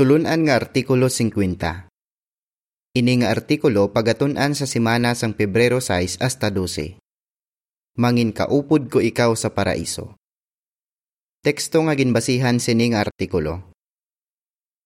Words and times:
Tulunan 0.00 0.48
nga 0.48 0.56
artikulo 0.56 1.12
50. 1.12 1.92
Ini 2.96 3.12
nga 3.20 3.36
artikulo 3.36 3.92
pagatunan 3.92 4.56
sa 4.56 4.64
simana 4.64 5.12
sang 5.12 5.36
Pebrero 5.36 5.76
6 5.76 6.24
hasta 6.24 6.48
12. 6.48 6.96
Mangin 8.00 8.32
kaupod 8.32 8.88
ko 8.88 9.04
ikaw 9.04 9.36
sa 9.36 9.52
paraiso. 9.52 10.16
Teksto 11.44 11.84
nga 11.84 11.92
ginbasihan 11.92 12.56
sini 12.56 12.96
nga 12.96 13.04
artikulo. 13.04 13.60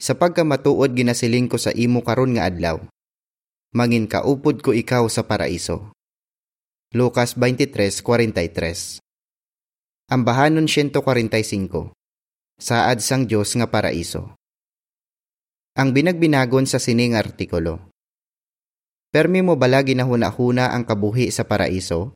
Sa 0.02 0.18
pagkamatuod 0.18 0.98
ginasiling 0.98 1.46
ko 1.46 1.62
sa 1.62 1.70
imo 1.70 2.02
karon 2.02 2.34
nga 2.34 2.50
adlaw. 2.50 2.82
Mangin 3.70 4.10
kaupod 4.10 4.66
ko 4.66 4.74
ikaw 4.74 5.06
sa 5.06 5.22
paraiso. 5.22 5.94
Lucas 6.90 7.38
23:43. 7.38 8.98
Ambahanon 10.10 10.66
145. 10.66 11.94
Saad 12.58 12.98
sang 12.98 13.30
Dios 13.30 13.54
nga 13.54 13.70
paraiso 13.70 14.34
ang 15.74 15.90
binagbinagon 15.90 16.70
sa 16.70 16.78
sining 16.78 17.18
artikulo. 17.18 17.90
Permi 19.10 19.42
mo 19.42 19.58
bala 19.58 19.82
ginahuna-huna 19.82 20.70
ang 20.70 20.86
kabuhi 20.86 21.34
sa 21.34 21.50
paraiso? 21.50 22.14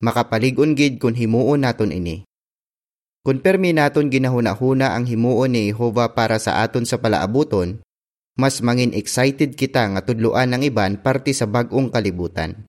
Makapaligon 0.00 0.72
gid 0.72 0.96
kun 0.96 1.12
himuon 1.12 1.68
naton 1.68 1.92
ini. 1.92 2.24
Kun 3.20 3.44
permi 3.44 3.76
naton 3.76 4.08
ginahuna-huna 4.08 4.96
ang 4.96 5.04
himuon 5.04 5.52
ni 5.52 5.68
Jehova 5.68 6.16
para 6.16 6.40
sa 6.40 6.64
aton 6.64 6.88
sa 6.88 6.96
palaabuton, 6.96 7.84
mas 8.40 8.64
mangin 8.64 8.96
excited 8.96 9.52
kita 9.52 9.84
nga 9.84 10.00
tudluan 10.00 10.48
ng 10.48 10.64
iban 10.64 10.96
parte 11.04 11.36
sa 11.36 11.44
bag-ong 11.44 11.92
kalibutan. 11.92 12.64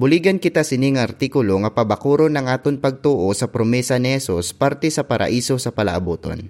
Buligan 0.00 0.40
kita 0.40 0.64
sining 0.64 0.96
artikulo 0.96 1.60
nga 1.60 1.76
pabakuro 1.76 2.32
ng 2.32 2.48
aton 2.48 2.80
pagtuo 2.80 3.28
sa 3.36 3.52
promesa 3.52 4.00
ni 4.00 4.16
Jesus 4.16 4.56
parte 4.56 4.88
sa 4.88 5.04
paraiso 5.04 5.60
sa 5.60 5.76
palaabuton. 5.76 6.48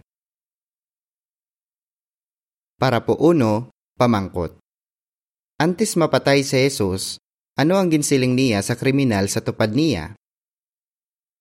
Para 2.79 3.03
po 3.03 3.19
uno, 3.19 3.75
pamangkot. 3.99 4.55
Antes 5.59 5.99
mapatay 5.99 6.47
si 6.47 6.63
Jesus, 6.63 7.19
ano 7.59 7.75
ang 7.75 7.91
ginsiling 7.91 8.39
niya 8.39 8.63
sa 8.63 8.79
kriminal 8.79 9.27
sa 9.27 9.43
tupad 9.43 9.75
niya? 9.75 10.15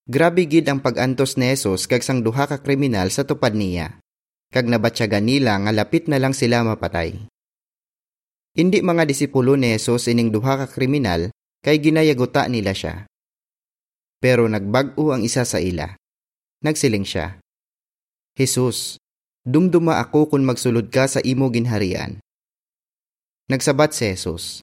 Grabe 0.10 0.50
gid 0.50 0.66
ang 0.66 0.82
pagantos 0.82 1.38
ni 1.38 1.54
Jesus 1.54 1.86
kag 1.86 2.02
sang 2.02 2.26
duha 2.26 2.50
ka 2.50 2.66
kriminal 2.66 3.14
sa 3.14 3.22
tupad 3.22 3.54
niya. 3.54 4.02
Kag 4.50 4.66
nabatyagan 4.66 5.30
nila 5.30 5.62
nga 5.62 5.70
lapit 5.70 6.10
na 6.10 6.18
lang 6.18 6.34
sila 6.34 6.66
mapatay. 6.66 7.30
Hindi 8.58 8.82
mga 8.82 9.06
disipulo 9.06 9.54
ni 9.54 9.78
Jesus 9.78 10.10
ining 10.10 10.34
duha 10.34 10.66
ka 10.66 10.66
kriminal 10.66 11.30
kay 11.62 11.78
ginayaguta 11.78 12.50
nila 12.50 12.74
siya. 12.74 13.06
Pero 14.18 14.50
nagbag-o 14.50 15.14
ang 15.14 15.22
isa 15.22 15.46
sa 15.46 15.62
ila. 15.62 15.94
Nagsiling 16.66 17.06
siya. 17.06 17.38
Jesus, 18.34 18.98
Dumduma 19.48 20.04
ako 20.04 20.36
kung 20.36 20.44
magsulod 20.44 20.92
ka 20.92 21.08
sa 21.08 21.24
imo 21.24 21.48
ginharian. 21.48 22.20
Nagsabat 23.48 23.96
si 23.96 24.12
Jesus. 24.12 24.60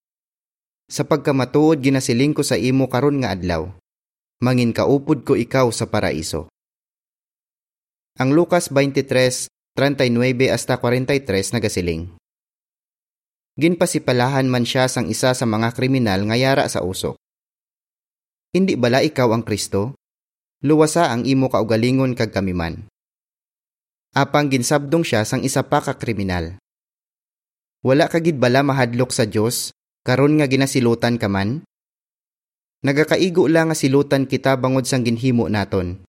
Sa 0.93 1.09
pagkamatuod 1.09 1.81
ginasiling 1.81 2.37
ko 2.37 2.45
sa 2.45 2.61
imo 2.61 2.85
karon 2.93 3.25
nga 3.25 3.33
adlaw, 3.33 3.73
mangin 4.45 4.77
kaupod 4.77 5.25
ko 5.25 5.41
ikaw 5.41 5.73
sa 5.73 5.89
paraiso. 5.89 6.53
Ang 8.21 8.37
Lucas 8.37 8.69
23:39 8.69 10.53
hasta 10.53 10.77
43 10.77 11.57
nagasiling. 11.57 12.13
Ginpasipalahan 13.57 14.45
man 14.45 14.69
siya 14.69 14.85
sang 14.93 15.09
isa 15.09 15.33
sa 15.33 15.47
mga 15.48 15.73
kriminal 15.73 16.29
nga 16.29 16.37
yara 16.37 16.69
sa 16.69 16.85
usok. 16.85 17.17
Hindi 18.53 18.77
bala 18.77 19.01
ikaw 19.01 19.33
ang 19.33 19.48
Kristo? 19.48 19.97
Luwasa 20.61 21.09
ang 21.09 21.25
imo 21.25 21.48
kaugalingon 21.48 22.13
kag 22.13 22.37
kamiman 22.37 22.85
apang 24.15 24.47
ginsabdong 24.47 25.03
siya 25.03 25.27
sang 25.27 25.43
isa 25.43 25.67
pa 25.67 25.83
ka 25.83 25.98
kriminal. 25.98 26.55
Wala 27.83 28.07
kagid 28.07 28.39
bala 28.39 28.62
mahadlok 28.62 29.11
sa 29.11 29.27
Dios 29.27 29.75
karon 30.07 30.39
nga 30.39 30.47
ginasilutan 30.47 31.19
ka 31.19 31.27
man? 31.27 31.67
Nagakaigo 32.87 33.51
lang 33.51 33.69
nga 33.69 33.77
silutan 33.77 34.30
kita 34.30 34.55
bangod 34.55 34.86
sang 34.86 35.02
ginhimo 35.02 35.51
naton. 35.51 36.01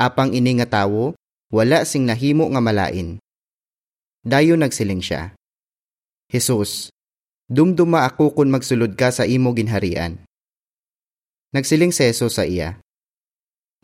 Apang 0.00 0.32
ini 0.32 0.56
nga 0.58 0.66
tawo, 0.82 1.12
wala 1.52 1.84
sing 1.84 2.08
nahimo 2.08 2.48
nga 2.50 2.62
malain. 2.64 3.20
Dayo 4.26 4.58
nagsiling 4.58 5.04
siya. 5.04 5.36
Jesus, 6.26 6.90
dumduma 7.46 8.02
ako 8.08 8.34
kung 8.34 8.50
magsulod 8.50 8.98
ka 8.98 9.14
sa 9.14 9.22
imo 9.22 9.54
ginharian. 9.54 10.18
Nagsiling 11.54 11.94
si 11.94 12.02
Jesus 12.10 12.34
sa 12.34 12.42
iya. 12.42 12.82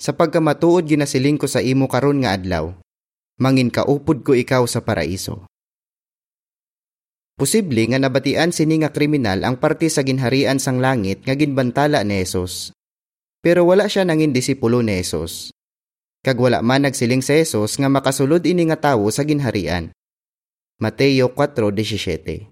Sa 0.03 0.11
pagkamatuod 0.11 0.83
ginasiling 0.91 1.39
ko 1.39 1.47
sa 1.47 1.63
imo 1.63 1.87
karon 1.87 2.27
nga 2.27 2.35
adlaw, 2.35 2.75
mangin 3.43 3.75
kaupod 3.75 4.23
ko 4.23 4.39
ikaw 4.39 4.63
sa 4.71 4.87
paraiso. 4.87 5.43
Posible 7.35 7.91
nga 7.91 7.99
nabatian 7.99 8.55
sini 8.55 8.87
nga 8.87 8.95
kriminal 8.95 9.43
ang 9.43 9.59
parte 9.59 9.91
sa 9.91 10.07
ginharian 10.07 10.63
sang 10.63 10.79
langit 10.79 11.27
nga 11.27 11.35
ginbantala 11.35 12.07
ni 12.07 12.23
Jesus. 12.23 12.71
Pero 13.43 13.67
wala 13.67 13.91
siya 13.91 14.07
nangin 14.07 14.31
disipulo 14.31 14.79
ni 14.79 15.03
Jesus. 15.03 15.51
Kag 16.23 16.39
wala 16.39 16.63
man 16.63 16.87
nagsiling 16.87 17.19
sa 17.19 17.35
Jesus 17.35 17.75
nga 17.83 17.91
makasulod 17.91 18.47
ini 18.47 18.71
nga 18.71 18.79
tawo 18.79 19.11
sa 19.11 19.27
ginharian. 19.27 19.91
Mateo 20.79 21.35
4:17. 21.35 22.47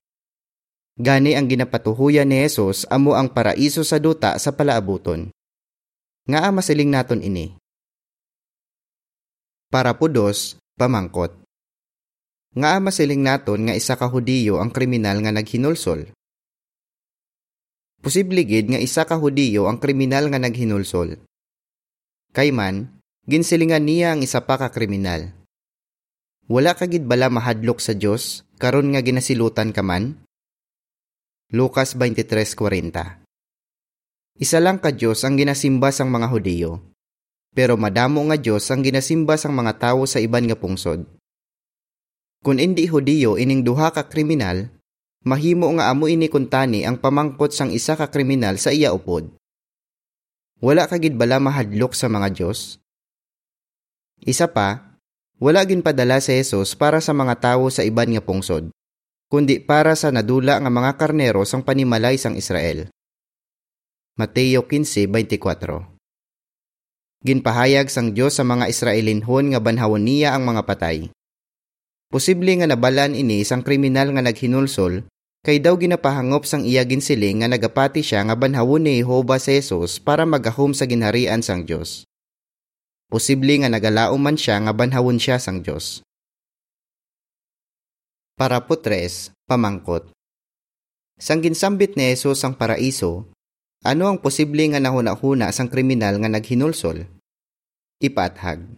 Gani 0.98 1.38
ang 1.38 1.46
ginapatuhuyan 1.46 2.26
ni 2.26 2.42
Jesus 2.42 2.82
amo 2.90 3.14
ang 3.14 3.30
paraiso 3.30 3.86
sa 3.86 4.02
duta 4.02 4.34
sa 4.42 4.50
palaabuton. 4.50 5.30
Nga 6.26 6.50
masiling 6.50 6.90
naton 6.90 7.22
ini. 7.22 7.54
Para 9.70 9.94
po 9.94 10.10
dos, 10.10 10.58
pamangkot. 10.80 11.36
Nga 12.56 12.80
masiling 12.80 13.20
naton 13.20 13.68
nga 13.68 13.76
isa 13.76 14.00
ka 14.00 14.08
Hudiyo 14.08 14.56
ang 14.56 14.72
kriminal 14.72 15.20
nga 15.20 15.28
naghinulsol. 15.28 16.08
Posible 18.00 18.48
gid 18.48 18.72
nga 18.72 18.80
isa 18.80 19.04
ka 19.04 19.20
Hudiyo 19.20 19.68
ang 19.68 19.76
kriminal 19.76 20.32
nga 20.32 20.40
naghinulsol. 20.40 21.20
Kayman, 22.32 22.96
ginsilingan 23.28 23.84
niya 23.84 24.16
ang 24.16 24.24
isa 24.24 24.40
pa 24.48 24.56
ka 24.56 24.72
kriminal. 24.72 25.36
Wala 26.48 26.74
ka 26.74 26.88
gid 26.88 27.04
bala 27.04 27.28
mahadlok 27.28 27.78
sa 27.78 27.92
Dios 27.94 28.48
karon 28.56 28.96
nga 28.96 29.04
ginasilutan 29.04 29.76
ka 29.76 29.84
man? 29.84 30.24
Lucas 31.54 31.94
23:40 31.94 33.22
Isa 34.40 34.58
lang 34.58 34.80
ka 34.80 34.90
Dios 34.90 35.22
ang 35.22 35.36
ginasimba 35.36 35.92
sang 35.94 36.10
mga 36.10 36.26
Hudiyo 36.26 36.89
pero 37.50 37.74
madamo 37.74 38.22
nga 38.30 38.38
Diyos 38.38 38.66
ang 38.70 38.86
ginasimba 38.86 39.34
sang 39.34 39.54
mga 39.54 39.78
tawo 39.78 40.06
sa 40.06 40.22
iban 40.22 40.46
nga 40.46 40.54
pungsod. 40.54 41.02
Kung 42.40 42.56
hindi 42.56 42.88
Hudiyo 42.88 43.36
ining 43.36 43.66
duha 43.66 43.92
ka 43.92 44.08
kriminal, 44.08 44.72
mahimo 45.26 45.68
nga 45.76 45.92
amo 45.92 46.08
ini 46.08 46.30
kuntani 46.30 46.88
ang 46.88 46.96
pamangkot 46.96 47.52
sang 47.52 47.68
isa 47.74 47.98
ka 47.98 48.08
kriminal 48.08 48.56
sa 48.56 48.72
iya 48.72 48.94
upod. 48.96 49.28
Wala 50.60 50.88
kagid 50.88 51.16
bala 51.16 51.40
mahadlok 51.40 51.92
sa 51.92 52.08
mga 52.08 52.32
Diyos? 52.32 52.80
Isa 54.24 54.48
pa, 54.48 54.96
wala 55.40 55.64
gin 55.64 55.80
padala 55.80 56.20
si 56.20 56.36
Jesus 56.36 56.76
para 56.76 57.00
sa 57.00 57.16
mga 57.16 57.40
tawo 57.40 57.72
sa 57.72 57.80
iban 57.80 58.12
nga 58.12 58.20
pungsod, 58.20 58.68
kundi 59.32 59.56
para 59.56 59.96
sa 59.96 60.12
nadula 60.12 60.60
nga 60.60 60.68
mga 60.68 61.00
karnero 61.00 61.48
sang 61.48 61.64
panimalay 61.64 62.20
sang 62.20 62.36
Israel. 62.36 62.92
Mateo 64.20 64.68
15:24 64.68 65.89
Ginpahayag 67.20 67.92
sang 67.92 68.16
Dios 68.16 68.40
sa 68.40 68.48
mga 68.48 68.72
Israelinhon 68.72 69.52
nga 69.52 69.60
banhawon 69.60 70.08
niya 70.08 70.32
ang 70.32 70.48
mga 70.48 70.64
patay. 70.64 71.12
Posible 72.08 72.56
nga 72.56 72.64
nabalan 72.64 73.12
ini 73.12 73.44
sang 73.44 73.60
kriminal 73.60 74.08
nga 74.16 74.24
naghinulsol 74.24 75.04
kay 75.44 75.60
daw 75.60 75.76
ginapahangop 75.76 76.48
sang 76.48 76.64
iya 76.64 76.80
ginsiling 76.84 77.44
nga 77.44 77.48
nagapati 77.52 78.00
siya 78.00 78.24
nga 78.24 78.36
banhawon 78.40 78.88
ni 78.88 79.04
Jehova 79.04 79.36
sa 79.36 79.52
Jesus 79.52 80.00
para 80.00 80.24
magahom 80.24 80.72
sa 80.72 80.88
ginharian 80.88 81.44
sang 81.44 81.68
Dios. 81.68 82.08
Posible 83.12 83.52
nga 83.60 83.68
nagalao 83.68 84.16
man 84.16 84.40
siya 84.40 84.56
nga 84.64 84.72
banhawon 84.72 85.20
siya 85.20 85.36
sang 85.36 85.60
Dios. 85.60 86.00
Para 88.40 88.64
po 88.64 88.80
tres, 88.80 89.28
pamangkot. 89.44 90.08
Sang 91.20 91.44
ginsambit 91.44 92.00
ni 92.00 92.16
Jesus 92.16 92.40
ang 92.48 92.56
paraiso, 92.56 93.28
ano 93.80 94.12
ang 94.12 94.20
posible 94.20 94.60
nga 94.68 94.76
nahuna-huna 94.76 95.48
sang 95.56 95.72
kriminal 95.72 96.20
nga 96.20 96.28
naghinulsol? 96.28 97.08
Ipathag. 98.00 98.76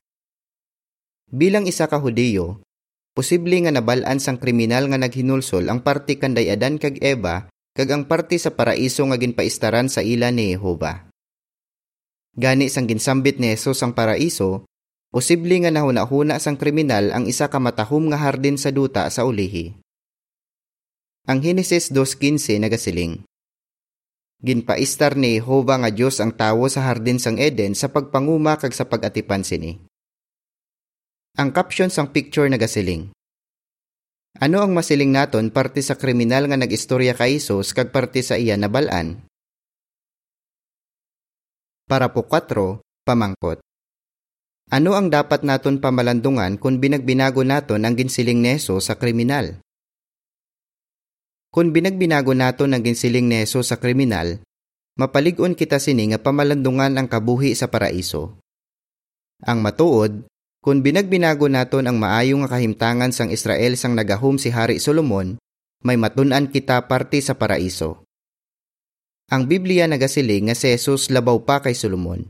Bilang 1.26 1.66
isa 1.66 1.90
ka 1.90 1.98
Hudiyo, 1.98 2.62
posible 3.10 3.58
nga 3.66 3.74
nabalaan 3.74 4.22
sang 4.22 4.38
kriminal 4.38 4.86
nga 4.86 4.98
naghinulsol 5.02 5.66
ang 5.66 5.82
parte 5.82 6.22
kanday 6.22 6.54
Adan 6.54 6.78
kag 6.78 7.02
Eva 7.02 7.50
kag 7.72 7.88
ang 7.88 8.04
parte 8.04 8.36
sa 8.36 8.52
paraiso 8.52 9.02
nga 9.08 9.16
ginpaistaran 9.16 9.88
sa 9.88 10.04
ila 10.04 10.28
ni 10.28 10.52
Jehova. 10.52 11.08
Gani 12.36 12.68
sang 12.68 12.84
ginsambit 12.88 13.40
ni 13.40 13.52
Jesus 13.52 13.80
ang 13.80 13.96
paraiso, 13.96 14.68
posible 15.08 15.56
nga 15.64 15.72
nahuna-huna 15.72 16.36
sang 16.38 16.60
kriminal 16.60 17.10
ang 17.10 17.24
isa 17.24 17.48
ka 17.48 17.58
matahom 17.58 18.12
nga 18.12 18.20
hardin 18.20 18.60
sa 18.60 18.72
duta 18.72 19.08
sa 19.08 19.24
ulihi. 19.24 19.76
Ang 21.28 21.38
Henesis 21.42 21.90
2.15 21.90 22.60
nagasiling, 22.60 23.24
Ginpaistar 24.42 25.14
ni 25.14 25.38
Jehova 25.38 25.78
nga 25.78 25.90
Dios 25.94 26.18
ang 26.18 26.34
tawo 26.34 26.66
sa 26.66 26.82
hardin 26.90 27.22
sang 27.22 27.38
Eden 27.38 27.78
sa 27.78 27.86
pagpanguma 27.94 28.58
kag 28.58 28.74
sa 28.74 28.90
pagatipan 28.90 29.46
sini. 29.46 29.78
Ang 31.38 31.54
caption 31.54 31.94
sang 31.94 32.10
picture 32.10 32.50
nagasiling. 32.50 33.14
Ano 34.42 34.58
ang 34.58 34.74
masiling 34.74 35.14
naton 35.14 35.54
parte 35.54 35.78
sa 35.78 35.94
kriminal 35.94 36.50
nga 36.50 36.58
nag-istorya 36.58 37.14
kay 37.14 37.38
Isos 37.38 37.70
kag 37.70 37.94
parte 37.94 38.18
sa 38.26 38.34
iya 38.34 38.58
nabalaan? 38.58 39.22
Para 41.86 42.10
po 42.10 42.26
4, 42.26 42.82
pamangkot. 43.06 43.62
Ano 44.74 44.98
ang 44.98 45.06
dapat 45.06 45.46
naton 45.46 45.78
pamalandungan 45.78 46.58
kung 46.58 46.82
binagbinago 46.82 47.46
naton 47.46 47.86
ang 47.86 47.94
ginsiling 47.94 48.42
neso 48.42 48.82
sa 48.82 48.98
kriminal? 48.98 49.62
Kung 51.52 51.68
binagbinago 51.68 52.32
naton 52.32 52.72
ang 52.72 52.80
ginsiling 52.80 53.28
neso 53.28 53.60
sa 53.60 53.76
kriminal, 53.76 54.40
mapaligon 54.96 55.52
kita 55.52 55.76
sini 55.76 56.08
nga 56.08 56.16
pamalandungan 56.16 56.96
ang 56.96 57.04
kabuhi 57.04 57.52
sa 57.52 57.68
paraiso. 57.68 58.40
Ang 59.44 59.60
matuod, 59.60 60.24
kung 60.64 60.80
binagbinago 60.80 61.52
naton 61.52 61.84
ang 61.84 62.00
maayo 62.00 62.40
nga 62.40 62.56
kahimtangan 62.56 63.12
sang 63.12 63.28
Israel 63.28 63.76
sang 63.76 63.92
nagahom 63.92 64.40
si 64.40 64.48
Hari 64.48 64.80
Solomon, 64.80 65.36
may 65.84 66.00
matunan 66.00 66.48
kita 66.48 66.88
parte 66.88 67.20
sa 67.20 67.36
paraiso. 67.36 68.00
Ang 69.28 69.44
Biblia 69.44 69.84
nagasiling 69.84 70.48
nga 70.48 70.56
si 70.56 70.72
Jesus 70.72 71.12
labaw 71.12 71.36
pa 71.44 71.60
kay 71.60 71.76
Solomon. 71.76 72.24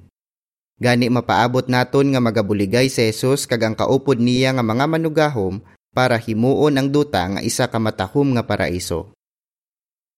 Gani 0.83 1.07
mapaabot 1.15 1.71
naton 1.71 2.11
nga 2.11 2.19
magabuligay 2.19 2.91
si 2.91 3.07
Jesus 3.07 3.47
kag 3.47 3.63
ang 3.71 3.79
kaupod 3.79 4.19
niya 4.19 4.51
nga 4.51 4.67
mga 4.67 4.91
manugahom 4.91 5.63
para 5.93 6.17
himuon 6.17 6.81
ang 6.81 6.89
duta 6.89 7.29
nga 7.37 7.41
isa 7.45 7.69
ka 7.69 7.77
matahom 7.77 8.33
nga 8.35 8.43
paraiso. 8.49 9.13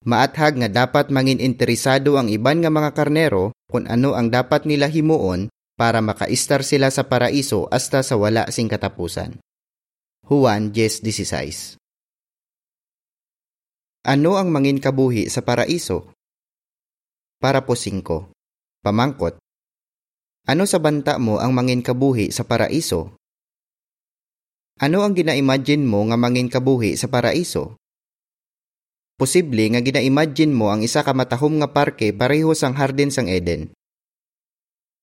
Maathag 0.06 0.60
nga 0.62 0.68
dapat 0.70 1.10
mangin 1.10 1.42
interesado 1.42 2.14
ang 2.14 2.30
iban 2.30 2.62
nga 2.62 2.70
mga 2.70 2.94
karnero 2.94 3.50
kung 3.66 3.90
ano 3.90 4.14
ang 4.14 4.30
dapat 4.30 4.64
nila 4.64 4.86
himuon 4.86 5.50
para 5.74 5.98
makaistar 5.98 6.62
sila 6.62 6.88
sa 6.94 7.10
paraiso 7.10 7.66
hasta 7.74 8.06
sa 8.06 8.14
wala 8.14 8.46
sing 8.54 8.70
katapusan. 8.70 9.42
Juan 10.24 10.70
10.16 10.70 11.76
Ano 14.06 14.38
ang 14.38 14.48
mangin 14.54 14.78
kabuhi 14.78 15.26
sa 15.26 15.42
paraiso? 15.42 16.14
Para 17.42 17.66
po 17.66 17.74
5. 17.76 18.04
Pamangkot. 18.84 19.36
Ano 20.44 20.64
sa 20.68 20.76
banta 20.76 21.16
mo 21.16 21.40
ang 21.40 21.56
mangin 21.56 21.80
kabuhi 21.80 22.28
sa 22.28 22.44
paraiso? 22.44 23.16
Ano 24.84 25.00
ang 25.00 25.16
gina-imagine 25.16 25.80
mo 25.80 26.04
nga 26.12 26.20
mangin 26.20 26.52
kabuhi 26.52 26.92
sa 27.00 27.08
paraiso? 27.08 27.80
Posible 29.16 29.72
nga 29.72 29.80
gina-imagine 29.80 30.52
mo 30.52 30.68
ang 30.68 30.84
isa 30.84 31.00
ka 31.00 31.16
matahom 31.16 31.56
nga 31.56 31.72
parke 31.72 32.12
pareho 32.12 32.52
sang 32.52 32.76
hardin 32.76 33.08
sang 33.08 33.24
Eden. 33.24 33.72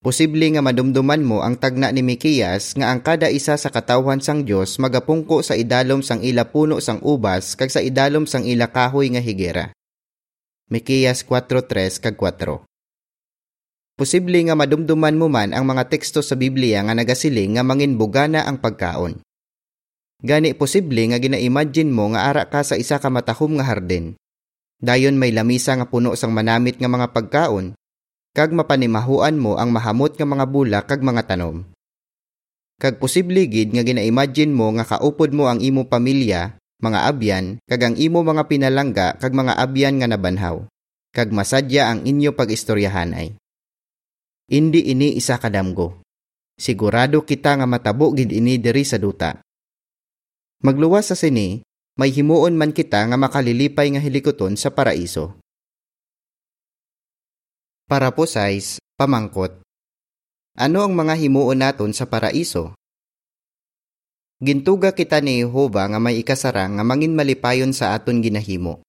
Posible 0.06 0.46
nga 0.54 0.62
madumduman 0.62 1.26
mo 1.26 1.42
ang 1.42 1.58
tagna 1.58 1.90
ni 1.90 2.06
Mikiyas 2.06 2.78
nga 2.78 2.94
ang 2.94 3.02
kada 3.02 3.34
isa 3.34 3.58
sa 3.58 3.74
katawhan 3.74 4.22
sang 4.22 4.46
Dios 4.46 4.78
magapungko 4.78 5.42
sa 5.42 5.58
idalom 5.58 6.06
sang 6.06 6.22
ila 6.22 6.46
puno 6.46 6.78
sang 6.78 7.02
ubas 7.02 7.58
kag 7.58 7.74
sa 7.74 7.82
idalom 7.82 8.30
sang 8.30 8.46
ila 8.46 8.70
kahoy 8.70 9.10
nga 9.10 9.22
higera. 9.26 9.74
Mikiyas 10.70 11.26
4:3 11.26 11.98
kag 11.98 12.22
4. 12.22 12.70
Posible 13.98 14.40
nga 14.46 14.54
madumduman 14.54 15.18
mo 15.18 15.26
man 15.26 15.58
ang 15.58 15.66
mga 15.66 15.90
teksto 15.90 16.22
sa 16.22 16.38
Biblia 16.38 16.86
nga 16.86 16.94
nagasiling 16.94 17.58
nga 17.58 17.66
mangin 17.66 17.98
bugana 17.98 18.46
ang 18.46 18.62
pagkaon. 18.62 19.26
Gani 20.22 20.54
posible 20.54 21.02
nga 21.10 21.18
gina-imagine 21.18 21.90
mo 21.90 22.14
nga 22.14 22.30
ara 22.30 22.46
ka 22.46 22.62
sa 22.62 22.78
isa 22.78 23.02
ka 23.02 23.10
matahom 23.10 23.58
nga 23.58 23.66
hardin. 23.66 24.14
Dayon 24.78 25.18
may 25.18 25.34
lamisa 25.34 25.74
nga 25.74 25.90
puno 25.90 26.14
sang 26.14 26.34
manamit 26.34 26.78
nga 26.78 26.86
mga 26.86 27.10
pagkaon 27.10 27.74
kag 28.32 28.56
mapanimahuan 28.56 29.36
mo 29.36 29.60
ang 29.60 29.76
mahamot 29.76 30.16
nga 30.16 30.24
mga 30.24 30.46
bulak 30.48 30.86
kag 30.88 31.04
mga 31.04 31.26
tanom. 31.28 31.68
Kag 32.80 32.98
posible 32.98 33.46
gid 33.50 33.76
nga 33.76 33.84
gina-imagine 33.84 34.54
mo 34.54 34.72
nga 34.78 34.88
kaupod 34.88 35.36
mo 35.36 35.46
ang 35.52 35.60
imo 35.60 35.86
pamilya, 35.86 36.58
mga 36.82 37.00
abyan, 37.12 37.46
kag 37.68 37.82
ang 37.82 37.96
imo 38.00 38.24
mga 38.26 38.48
pinalangga 38.48 39.08
kag 39.22 39.36
mga 39.36 39.60
abyan 39.60 40.02
nga 40.02 40.08
nabanhaw, 40.10 40.66
kag 41.14 41.30
masadya 41.30 41.92
ang 41.92 42.08
inyo 42.08 42.34
pag-istoryahanay. 42.34 43.38
Indi 44.50 44.82
ini 44.90 45.14
isa 45.14 45.38
kadamgo. 45.38 46.02
Sigurado 46.58 47.22
kita 47.28 47.60
nga 47.60 47.68
matabo 47.68 48.16
gid 48.16 48.32
ini 48.32 48.58
diri 48.58 48.82
sa 48.88 48.96
duta. 48.96 49.38
Magluwas 50.62 51.10
sa 51.10 51.18
sini, 51.18 51.66
may 51.98 52.14
himuon 52.14 52.54
man 52.54 52.70
kita 52.70 53.02
nga 53.10 53.18
makalilipay 53.18 53.98
nga 53.98 53.98
hilikoton 53.98 54.54
sa 54.54 54.70
paraiso. 54.70 55.42
Para 57.90 58.14
po 58.14 58.30
size, 58.30 58.78
pamangkot. 58.94 59.58
Ano 60.54 60.86
ang 60.86 60.94
mga 60.94 61.18
himuon 61.18 61.66
naton 61.66 61.98
sa 61.98 62.06
paraiso? 62.06 62.78
Gintuga 64.38 64.94
kita 64.94 65.18
ni 65.18 65.42
Jehova 65.42 65.90
nga 65.90 65.98
may 65.98 66.22
ikasara 66.22 66.70
nga 66.70 66.86
mangin 66.86 67.18
malipayon 67.18 67.74
sa 67.74 67.98
aton 67.98 68.22
ginahimo. 68.22 68.86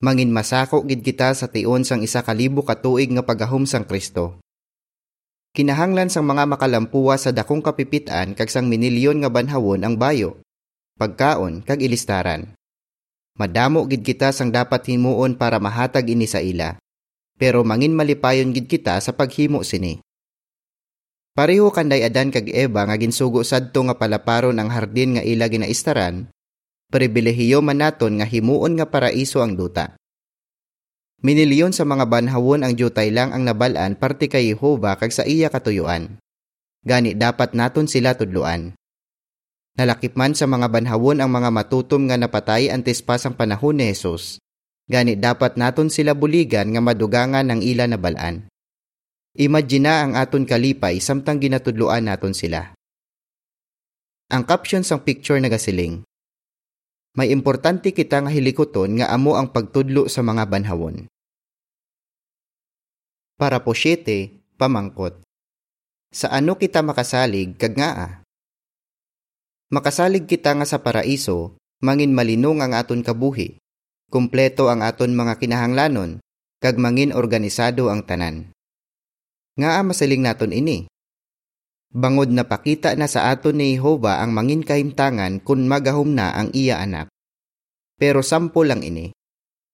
Mangin 0.00 0.32
masako 0.32 0.80
gid 0.88 1.04
kita 1.04 1.36
sa 1.36 1.44
tion 1.44 1.84
sang 1.84 2.00
isa 2.00 2.24
kalibo 2.24 2.64
katuig 2.64 3.12
nga 3.12 3.20
pagahom 3.20 3.68
sang 3.68 3.84
Kristo. 3.84 4.40
Kinahanglan 5.52 6.08
sang 6.08 6.24
mga 6.24 6.48
makalampuwa 6.48 7.20
sa 7.20 7.36
dakong 7.36 7.60
kapipitan 7.60 8.32
kag 8.32 8.48
sang 8.48 8.64
minilyon 8.64 9.20
nga 9.20 9.28
banhawon 9.28 9.84
ang 9.84 10.00
bayo, 10.00 10.43
pagkaon 10.98 11.66
kag 11.66 11.82
ilistaran. 11.82 12.54
Madamo 13.34 13.86
gid 13.90 14.06
kita 14.06 14.30
sang 14.30 14.54
dapat 14.54 14.86
himuon 14.86 15.34
para 15.34 15.58
mahatag 15.58 16.06
ini 16.10 16.26
sa 16.30 16.38
ila 16.38 16.78
pero 17.34 17.66
mangin 17.66 17.94
malipayon 17.94 18.54
gid 18.54 18.70
kita 18.70 18.98
sa 19.02 19.10
paghimo 19.14 19.66
sini. 19.66 19.98
Pareho 21.34 21.66
kanday 21.74 22.06
adan 22.06 22.30
kag 22.30 22.46
Eva 22.46 22.86
nga 22.86 22.94
ginsugo 22.94 23.42
sadto 23.42 23.82
nga 23.82 23.98
palaparon 23.98 24.54
ang 24.54 24.70
hardin 24.70 25.18
nga 25.18 25.22
ila 25.26 25.50
ginaistaran, 25.50 26.30
pribilehiyo 26.94 27.58
man 27.58 27.82
naton 27.82 28.22
nga 28.22 28.26
himuon 28.26 28.78
nga 28.78 28.86
paraiso 28.86 29.42
ang 29.42 29.58
duta. 29.58 29.98
Minilyon 31.26 31.74
sa 31.74 31.82
mga 31.82 32.06
banhawon 32.06 32.62
ang 32.62 32.78
jutay 32.78 33.10
lang 33.10 33.34
ang 33.34 33.42
nabalaan 33.42 33.98
parte 33.98 34.30
kay 34.30 34.54
Jehova 34.54 34.94
kag 34.94 35.10
sa 35.10 35.26
iya 35.26 35.50
katuyuan. 35.50 36.22
Gani 36.86 37.18
dapat 37.18 37.56
naton 37.56 37.90
sila 37.90 38.14
tudluan. 38.14 38.76
Nalakip 39.74 40.14
man 40.14 40.38
sa 40.38 40.46
mga 40.46 40.70
banhawon 40.70 41.18
ang 41.18 41.30
mga 41.34 41.50
matutom 41.50 42.06
nga 42.06 42.14
napatay 42.14 42.70
antes 42.70 43.02
pa 43.02 43.18
sang 43.18 43.34
panahon 43.34 43.74
ni 43.74 43.90
Jesus. 43.90 44.38
Gani 44.86 45.18
dapat 45.18 45.58
naton 45.58 45.90
sila 45.90 46.14
buligan 46.14 46.70
nga 46.70 46.78
madugangan 46.78 47.42
ng 47.50 47.60
ila 47.74 47.90
na 47.90 47.98
balaan. 47.98 48.46
Imagina 49.34 50.06
ang 50.06 50.14
aton 50.14 50.46
kalipay 50.46 51.02
samtang 51.02 51.42
ginatudluan 51.42 52.06
naton 52.06 52.38
sila. 52.38 52.70
Ang 54.30 54.46
caption 54.46 54.86
sang 54.86 55.02
picture 55.02 55.42
nagasiling. 55.42 56.06
May 57.18 57.34
importante 57.34 57.90
kita 57.90 58.22
nga 58.22 58.30
hilikoton 58.30 59.02
nga 59.02 59.10
amo 59.10 59.34
ang 59.34 59.50
pagtudlo 59.50 60.06
sa 60.06 60.22
mga 60.22 60.46
banhawon. 60.46 61.10
Para 63.34 63.58
po 63.66 63.74
siyete, 63.74 64.38
pamangkot. 64.54 65.18
Sa 66.14 66.30
ano 66.30 66.54
kita 66.54 66.78
makasalig 66.86 67.58
kag 67.58 67.74
nga 67.74 67.90
ah? 67.90 68.12
Makasalig 69.74 70.30
kita 70.30 70.54
nga 70.54 70.62
sa 70.62 70.78
paraiso, 70.78 71.58
mangin 71.82 72.14
malinong 72.14 72.62
ang 72.62 72.78
aton 72.78 73.02
kabuhi, 73.02 73.58
kumpleto 74.06 74.70
ang 74.70 74.86
aton 74.86 75.10
mga 75.10 75.42
kinahanglanon, 75.42 76.22
kag 76.62 76.78
mangin 76.78 77.10
organisado 77.10 77.90
ang 77.90 78.06
tanan. 78.06 78.54
Nga 79.58 79.82
masaling 79.82 80.22
naton 80.22 80.54
ini. 80.54 80.86
Bangod 81.90 82.30
na 82.30 82.46
pakita 82.46 82.94
na 82.94 83.10
sa 83.10 83.34
aton 83.34 83.58
ni 83.58 83.74
Jehova 83.74 84.22
ang 84.22 84.30
mangin 84.30 84.62
kahimtangan 84.62 85.42
kun 85.42 85.66
magahom 85.66 86.14
na 86.14 86.30
ang 86.30 86.54
iya 86.54 86.78
anak. 86.78 87.10
Pero 87.98 88.22
sampo 88.22 88.62
lang 88.62 88.86
ini. 88.86 89.10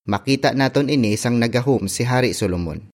Makita 0.09 0.57
naton 0.57 0.88
ini 0.88 1.12
sang 1.21 1.37
nagahom 1.37 1.92
si 1.92 2.09
Hari 2.09 2.33
Solomon. 2.33 2.88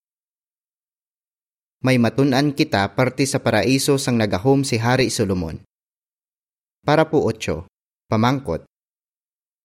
May 1.87 2.03
matunan 2.03 2.51
kita 2.51 2.99
parte 2.99 3.31
sa 3.31 3.39
paraiso 3.39 3.95
sang 3.95 4.19
nagahom 4.19 4.67
si 4.67 4.75
Hari 4.83 5.07
Solomon. 5.07 5.63
Para 6.87 7.11
po 7.11 7.27
8. 7.27 7.67
Pamangkot. 8.07 8.63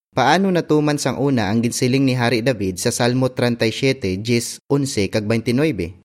Paano 0.09 0.49
natuman 0.49 0.97
sang 0.97 1.21
una 1.21 1.53
ang 1.53 1.61
ginsiling 1.61 2.01
ni 2.01 2.17
Hari 2.17 2.41
David 2.41 2.81
sa 2.81 2.89
Salmo 2.89 3.29
37, 3.29 4.17
10, 4.17 4.65
11 4.65 5.13
kag 5.13 5.29
29? 5.29 6.01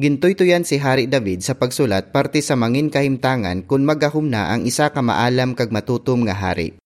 Gintoy-tuyan 0.00 0.64
si 0.64 0.80
Hari 0.80 1.12
David 1.12 1.44
sa 1.44 1.60
pagsulat 1.60 2.08
parte 2.08 2.40
sa 2.40 2.56
mangin 2.56 2.88
kahimtangan 2.88 3.68
kung 3.68 3.84
magahum 3.84 4.32
na 4.32 4.48
ang 4.48 4.64
isa 4.64 4.88
ka 4.88 5.04
maalam 5.04 5.52
kag 5.52 5.76
matutom 5.76 6.24
nga 6.24 6.32
hari. 6.32 6.80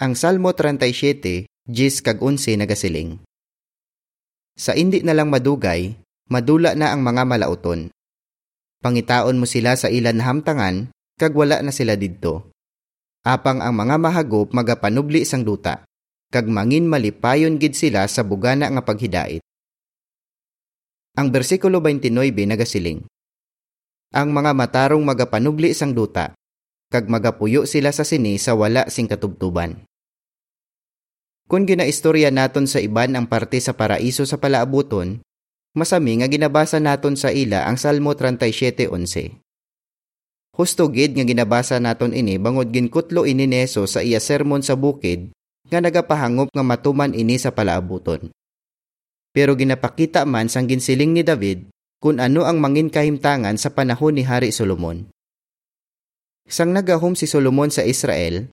Ang 0.00 0.16
Salmo 0.16 0.56
37, 0.56 1.44
10 1.44 2.00
kag 2.00 2.24
11 2.24 2.64
nagasiling. 2.64 3.20
Sa 4.56 4.72
indi 4.72 5.04
na 5.04 5.12
lang 5.12 5.28
madugay, 5.28 5.92
madula 6.32 6.72
na 6.72 6.96
ang 6.96 7.04
mga 7.04 7.28
malauton. 7.28 7.92
Pangitaon 8.78 9.36
mo 9.38 9.46
sila 9.46 9.74
sa 9.74 9.90
ilan 9.90 10.22
hamtangan, 10.22 10.94
kag 11.18 11.34
wala 11.34 11.62
na 11.62 11.74
sila 11.74 11.98
didto 11.98 12.48
apang 13.28 13.60
ang 13.60 13.76
mga 13.76 14.00
mahagop 14.00 14.56
magapanubli 14.56 15.28
sang 15.28 15.44
duta, 15.44 15.84
kag 16.32 16.48
mangin 16.48 16.88
malipayon 16.88 17.60
gid 17.60 17.76
sila 17.76 18.08
sa 18.08 18.24
bugana 18.24 18.72
nga 18.72 18.80
paghidait. 18.80 19.44
Ang 21.18 21.28
bersikulo 21.28 21.82
29 21.84 22.08
nagasiling, 22.48 23.04
Ang 24.16 24.28
mga 24.32 24.56
matarong 24.56 25.04
magapanubli 25.04 25.76
sang 25.76 25.92
duta, 25.92 26.32
kag 26.88 27.10
magapuyo 27.12 27.68
sila 27.68 27.92
sa 27.92 28.06
sini 28.06 28.40
sa 28.40 28.56
wala 28.56 28.88
sing 28.88 29.04
katubtuban. 29.04 29.84
Kung 31.48 31.68
ginaistorya 31.68 32.32
naton 32.32 32.64
sa 32.64 32.80
iban 32.80 33.12
ang 33.12 33.28
parte 33.28 33.60
sa 33.60 33.76
paraiso 33.76 34.24
sa 34.24 34.40
palaabuton, 34.40 35.20
masami 35.78 36.18
nga 36.18 36.26
ginabasa 36.26 36.82
naton 36.82 37.14
sa 37.14 37.30
ila 37.30 37.70
ang 37.70 37.78
Salmo 37.78 38.18
37:11. 38.18 39.38
Husto 40.58 40.90
gid 40.90 41.14
nga 41.14 41.22
ginabasa 41.22 41.78
naton 41.78 42.10
ini 42.10 42.34
bangod 42.34 42.74
ginkutlo 42.74 43.22
ini 43.22 43.46
neso 43.46 43.86
sa 43.86 44.02
iya 44.02 44.18
sermon 44.18 44.58
sa 44.58 44.74
bukid 44.74 45.30
nga 45.70 45.78
nagapahangop 45.78 46.50
nga 46.50 46.64
matuman 46.66 47.14
ini 47.14 47.38
sa 47.38 47.54
palaabuton. 47.54 48.34
Pero 49.30 49.54
ginapakita 49.54 50.26
man 50.26 50.50
sang 50.50 50.66
ginsiling 50.66 51.14
ni 51.14 51.22
David 51.22 51.70
kung 52.02 52.18
ano 52.18 52.42
ang 52.42 52.58
mangin 52.58 52.90
kahimtangan 52.90 53.54
sa 53.54 53.70
panahon 53.70 54.18
ni 54.18 54.26
Hari 54.26 54.50
Solomon. 54.50 55.06
Sang 56.48 56.74
nagahom 56.74 57.14
si 57.14 57.30
Solomon 57.30 57.68
sa 57.68 57.84
Israel, 57.84 58.48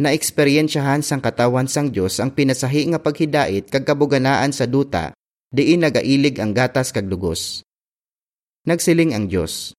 na 0.00 0.14
eksperyensyahan 0.14 1.04
sang 1.04 1.20
katawan 1.20 1.68
sang 1.68 1.92
Dios 1.92 2.16
ang 2.22 2.32
pinasahi 2.32 2.94
nga 2.94 3.00
paghidait 3.02 3.68
kag 3.68 3.84
kabuganaan 3.84 4.54
sa 4.54 4.64
duta, 4.64 5.12
diin 5.52 5.84
nagailig 5.84 6.40
ang 6.40 6.56
gatas 6.56 6.90
kag 6.90 7.06
dugos. 7.06 7.60
Nagsiling 8.64 9.12
ang 9.12 9.28
Dios. 9.28 9.76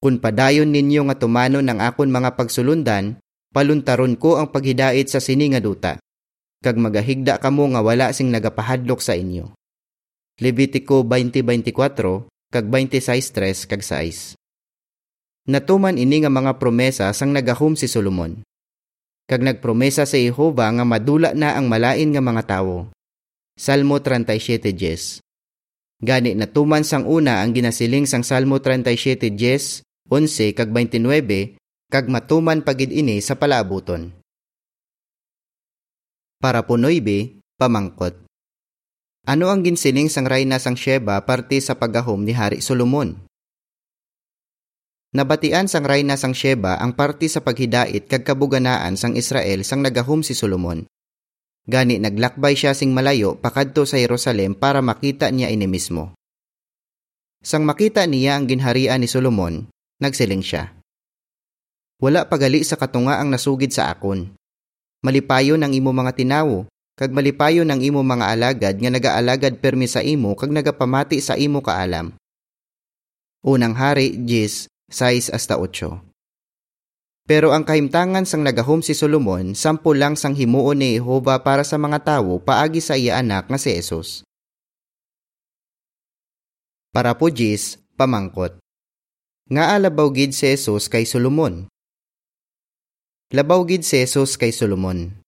Kung 0.00 0.16
padayon 0.16 0.72
ninyo 0.72 1.12
nga 1.12 1.16
tumano 1.20 1.60
ng 1.60 1.78
akon 1.78 2.08
mga 2.08 2.40
pagsulundan, 2.40 3.20
paluntaron 3.52 4.16
ko 4.16 4.40
ang 4.40 4.48
paghidait 4.48 5.04
sa 5.10 5.20
sini 5.20 5.52
nga 5.52 5.60
duta, 5.60 6.00
kag 6.64 6.80
magahigda 6.80 7.36
kamo 7.38 7.68
nga 7.76 7.84
wala 7.84 8.10
sing 8.16 8.32
nagapahadlok 8.32 9.04
sa 9.04 9.12
inyo. 9.12 9.52
Levitico 10.38 11.02
20:24 11.02 12.30
kag 12.54 12.66
26:3 12.70 13.68
kag 13.68 13.82
6. 13.82 14.38
Natuman 15.50 15.98
ini 15.98 16.22
nga 16.22 16.30
mga 16.30 16.56
promesa 16.62 17.10
sang 17.12 17.34
nagahum 17.34 17.74
si 17.74 17.90
Solomon. 17.90 18.40
Kag 19.28 19.44
nagpromesa 19.44 20.08
sa 20.08 20.16
Jehova 20.16 20.72
nga 20.72 20.84
madula 20.88 21.34
na 21.36 21.58
ang 21.58 21.68
malain 21.68 22.08
nga 22.14 22.22
mga 22.22 22.42
tawo. 22.48 22.88
Salmo 23.58 23.98
37:10. 23.98 25.18
Gani 25.98 26.38
natuman 26.38 26.86
sang 26.86 27.10
una 27.10 27.42
ang 27.42 27.50
ginasiling 27.50 28.06
sang 28.06 28.22
Salmo 28.22 28.62
37:10, 28.62 29.82
11 30.06 30.54
kag 30.54 30.70
29 30.70 31.58
kag 31.90 32.06
matuman 32.06 32.62
pagid 32.62 32.94
ini 32.94 33.18
sa 33.18 33.34
palaabuton. 33.34 34.14
Para 36.38 36.62
punoy 36.70 37.02
be, 37.02 37.42
pamangkot. 37.58 38.30
Ano 39.26 39.50
ang 39.50 39.66
ginsiling 39.66 40.06
sang 40.06 40.30
rayna 40.30 40.62
sang 40.62 40.78
Sheba 40.78 41.18
parte 41.26 41.58
sa 41.58 41.74
pagahom 41.74 42.22
ni 42.22 42.38
Hari 42.38 42.62
Solomon? 42.62 43.26
Nabatian 45.10 45.66
sang 45.66 45.82
rayna 45.82 46.14
sang 46.14 46.30
Sheba 46.30 46.78
ang 46.78 46.94
parte 46.94 47.26
sa 47.26 47.42
paghidait 47.42 48.06
kag 48.06 48.22
kabuganaan 48.22 48.94
sang 48.94 49.18
Israel 49.18 49.66
sang 49.66 49.82
nagahom 49.82 50.22
si 50.22 50.38
Solomon. 50.38 50.86
Gani 51.68 52.00
naglakbay 52.00 52.56
siya 52.56 52.72
sing 52.72 52.96
malayo 52.96 53.36
pakadto 53.36 53.84
sa 53.84 54.00
Jerusalem 54.00 54.56
para 54.56 54.80
makita 54.80 55.28
niya 55.28 55.52
ini 55.52 55.68
mismo. 55.68 56.16
Sang 57.44 57.68
makita 57.68 58.08
niya 58.08 58.40
ang 58.40 58.48
ginharian 58.48 58.96
ni 58.96 59.04
Solomon, 59.04 59.68
nagsiling 60.00 60.40
siya. 60.40 60.72
Wala 62.00 62.24
pagali 62.24 62.64
sa 62.64 62.80
katunga 62.80 63.20
ang 63.20 63.28
nasugid 63.28 63.68
sa 63.68 63.92
akon. 63.92 64.32
Malipayo 65.04 65.60
ng 65.60 65.76
imo 65.76 65.92
mga 65.92 66.16
tinawo, 66.16 66.64
kag 66.96 67.12
malipayo 67.12 67.68
ng 67.68 67.84
imo 67.84 68.00
mga 68.00 68.32
alagad 68.32 68.74
nga 68.80 68.90
nagaalagad 68.90 69.60
permi 69.60 69.84
sa 69.84 70.00
imo 70.00 70.32
kag 70.34 70.50
nagapamati 70.50 71.20
sa 71.20 71.36
imo 71.36 71.60
kaalam. 71.60 72.16
Unang 73.44 73.76
hari, 73.76 74.18
Jis, 74.24 74.72
6 74.88 75.36
hasta 75.36 75.60
8. 75.60 76.07
Pero 77.28 77.52
ang 77.52 77.60
kahimtangan 77.60 78.24
sang 78.24 78.40
nagahom 78.40 78.80
si 78.80 78.96
Solomon, 78.96 79.52
sampo 79.52 79.92
lang 79.92 80.16
sang 80.16 80.32
himuon 80.32 80.80
ni 80.80 80.96
Jehova 80.96 81.44
para 81.44 81.60
sa 81.60 81.76
mga 81.76 82.00
tawo 82.00 82.40
paagi 82.40 82.80
sa 82.80 82.96
iya 82.96 83.20
anak 83.20 83.52
nga 83.52 83.60
si 83.60 83.68
Jesus. 83.68 84.24
Para 86.88 87.12
po 87.20 87.28
Jis, 87.28 87.76
pamangkot. 88.00 88.56
Nga 89.52 89.76
alabaw 89.76 90.08
gid 90.08 90.32
si 90.32 90.48
Jesus 90.48 90.88
kay 90.88 91.04
Solomon. 91.04 91.68
Labaw 93.28 93.60
gid 93.68 93.84
si 93.84 94.00
Jesus 94.00 94.40
kay 94.40 94.48
Solomon. 94.48 95.20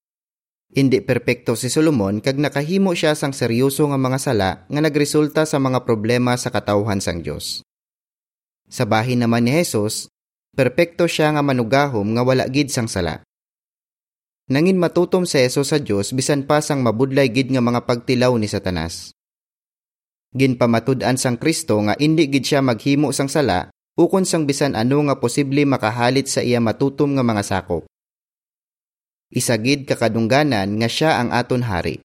Hindi 0.73 1.05
perpekto 1.05 1.53
si 1.53 1.69
Solomon 1.69 2.25
kag 2.25 2.41
nakahimo 2.41 2.97
siya 2.97 3.13
sang 3.13 3.37
seryoso 3.37 3.85
nga 3.93 4.01
mga 4.01 4.19
sala 4.23 4.51
nga 4.73 4.81
nagresulta 4.81 5.45
sa 5.45 5.61
mga 5.61 5.85
problema 5.85 6.33
sa 6.41 6.49
katawhan 6.49 7.05
sang 7.05 7.21
Dios. 7.21 7.61
Sa 8.73 8.89
bahin 8.89 9.21
naman 9.21 9.45
ni 9.45 9.53
Jesus, 9.53 10.09
perpekto 10.55 11.07
siya 11.11 11.35
nga 11.35 11.43
manugahom 11.43 12.07
nga 12.17 12.23
wala 12.23 12.47
gid 12.51 12.71
sang 12.71 12.91
sala. 12.91 13.23
Nangin 14.51 14.83
matutom 14.83 15.25
si 15.25 15.39
Jesus 15.39 15.71
sa 15.71 15.79
Dios 15.79 16.11
bisan 16.11 16.47
pa 16.47 16.59
sang 16.59 16.83
mabudlay 16.83 17.31
gid 17.31 17.55
nga 17.55 17.63
mga 17.63 17.87
pagtilaw 17.87 18.35
ni 18.35 18.51
Satanas. 18.51 19.15
Ginpamatud-an 20.35 21.19
sang 21.19 21.39
Kristo 21.39 21.79
nga 21.83 21.95
indi 21.99 22.27
gid 22.31 22.47
siya 22.47 22.63
maghimo 22.63 23.11
sang 23.11 23.31
sala 23.31 23.71
ukon 23.99 24.27
sang 24.27 24.47
bisan 24.47 24.79
ano 24.79 25.03
nga 25.07 25.19
posible 25.19 25.63
makahalit 25.67 26.31
sa 26.31 26.43
iya 26.43 26.63
matutom 26.63 27.19
nga 27.19 27.27
mga 27.27 27.43
sakop 27.43 27.91
isagid 29.31 29.87
kakadungganan 29.87 30.75
nga 30.83 30.89
siya 30.91 31.23
ang 31.23 31.31
aton 31.31 31.63
hari. 31.63 32.03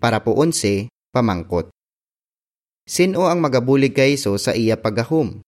Para 0.00 0.24
po 0.24 0.32
onse, 0.32 0.88
pamangkot. 1.12 1.68
Sino 2.88 3.28
ang 3.28 3.44
magabulig 3.44 3.92
kay 3.92 4.16
sa 4.16 4.56
iya 4.56 4.80
pagahom? 4.80 5.44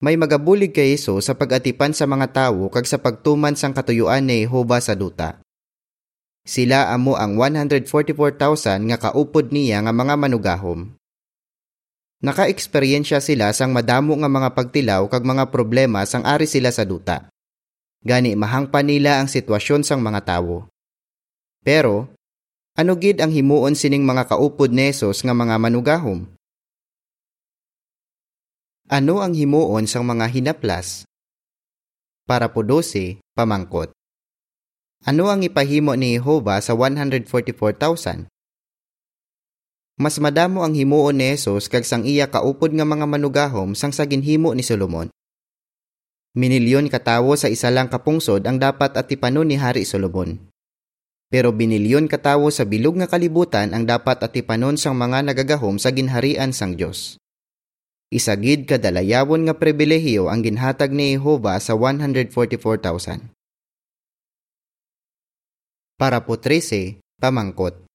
May 0.00 0.16
magabulig 0.16 0.72
kay 0.72 0.96
Iso 0.96 1.20
sa 1.20 1.36
pagatipan 1.36 1.92
sa 1.92 2.08
mga 2.08 2.32
tawo 2.32 2.72
kag 2.72 2.88
sa 2.88 2.96
pagtuman 2.96 3.52
sang 3.52 3.76
katuyuan 3.76 4.24
ni 4.24 4.48
Jehova 4.48 4.80
sa 4.80 4.96
duta. 4.96 5.44
Sila 6.40 6.88
amo 6.88 7.20
ang 7.20 7.36
144,000 7.36 8.88
nga 8.88 8.96
kaupod 8.96 9.52
niya 9.52 9.84
nga 9.84 9.92
mga 9.92 10.16
manugahom. 10.16 10.96
Naka-eksperyensya 12.24 13.20
sila 13.20 13.52
sang 13.52 13.76
madamo 13.76 14.16
nga 14.16 14.28
mga 14.32 14.56
pagtilaw 14.56 15.04
kag 15.12 15.20
mga 15.20 15.52
problema 15.52 16.00
sang 16.08 16.24
ari 16.24 16.48
sila 16.48 16.72
sa 16.72 16.88
duta. 16.88 17.28
Gani 18.00 18.32
mahangpa 18.32 18.80
nila 18.80 19.20
ang 19.20 19.28
sitwasyon 19.28 19.84
sang 19.84 20.00
mga 20.00 20.24
tawo. 20.24 20.64
Pero, 21.60 22.08
ano 22.72 22.96
gid 22.96 23.20
ang 23.20 23.28
himuon 23.28 23.76
sining 23.76 24.08
mga 24.08 24.32
kaupod 24.32 24.72
nesos 24.72 25.20
nga 25.20 25.36
mga 25.36 25.60
manugahom? 25.60 26.24
Ano 28.90 29.22
ang 29.22 29.38
himuon 29.38 29.86
sang 29.86 30.02
mga 30.02 30.26
hinaplas? 30.26 31.06
Para 32.26 32.50
po 32.50 32.66
12, 32.66 33.22
pamangkot. 33.38 33.94
Ano 35.06 35.30
ang 35.30 35.46
ipahimo 35.46 35.94
ni 35.94 36.18
Jehova 36.18 36.58
sa 36.58 36.74
144,000? 36.74 38.26
Mas 39.94 40.18
madamo 40.18 40.66
ang 40.66 40.74
himuon 40.74 41.22
ni 41.22 41.30
Jesus 41.30 41.70
kag 41.70 41.86
sang 41.86 42.02
iya 42.02 42.26
kaupod 42.26 42.74
nga 42.74 42.82
mga 42.82 43.06
manugahom 43.06 43.78
sang 43.78 43.94
sa 43.94 44.02
ginhimo 44.10 44.58
ni 44.58 44.66
Solomon. 44.66 45.06
Minilyon 46.34 46.90
katawo 46.90 47.38
sa 47.38 47.46
isa 47.46 47.70
lang 47.70 47.86
kapungsod 47.86 48.42
ang 48.42 48.58
dapat 48.58 48.98
atipanon 48.98 49.46
ni 49.46 49.54
Hari 49.54 49.86
Solomon. 49.86 50.50
Pero 51.30 51.54
binilyon 51.54 52.10
katawo 52.10 52.50
sa 52.50 52.66
bilog 52.66 52.98
nga 52.98 53.06
kalibutan 53.06 53.70
ang 53.70 53.86
dapat 53.86 54.18
atipanon 54.18 54.74
sang 54.74 54.98
mga 54.98 55.30
nagagahom 55.30 55.78
sa 55.78 55.94
ginharian 55.94 56.50
sang 56.50 56.74
Dios. 56.74 57.22
Isagid 58.10 58.66
kadalayawon 58.66 59.46
nga 59.46 59.54
pribilehiyo 59.54 60.26
ang 60.26 60.42
ginhatag 60.42 60.90
ni 60.90 61.14
Jehova 61.14 61.54
sa 61.62 61.78
144,000. 61.78 63.30
Para 65.94 66.18
po 66.26 66.34
13, 66.34 66.98
pamangkot. 67.22 67.86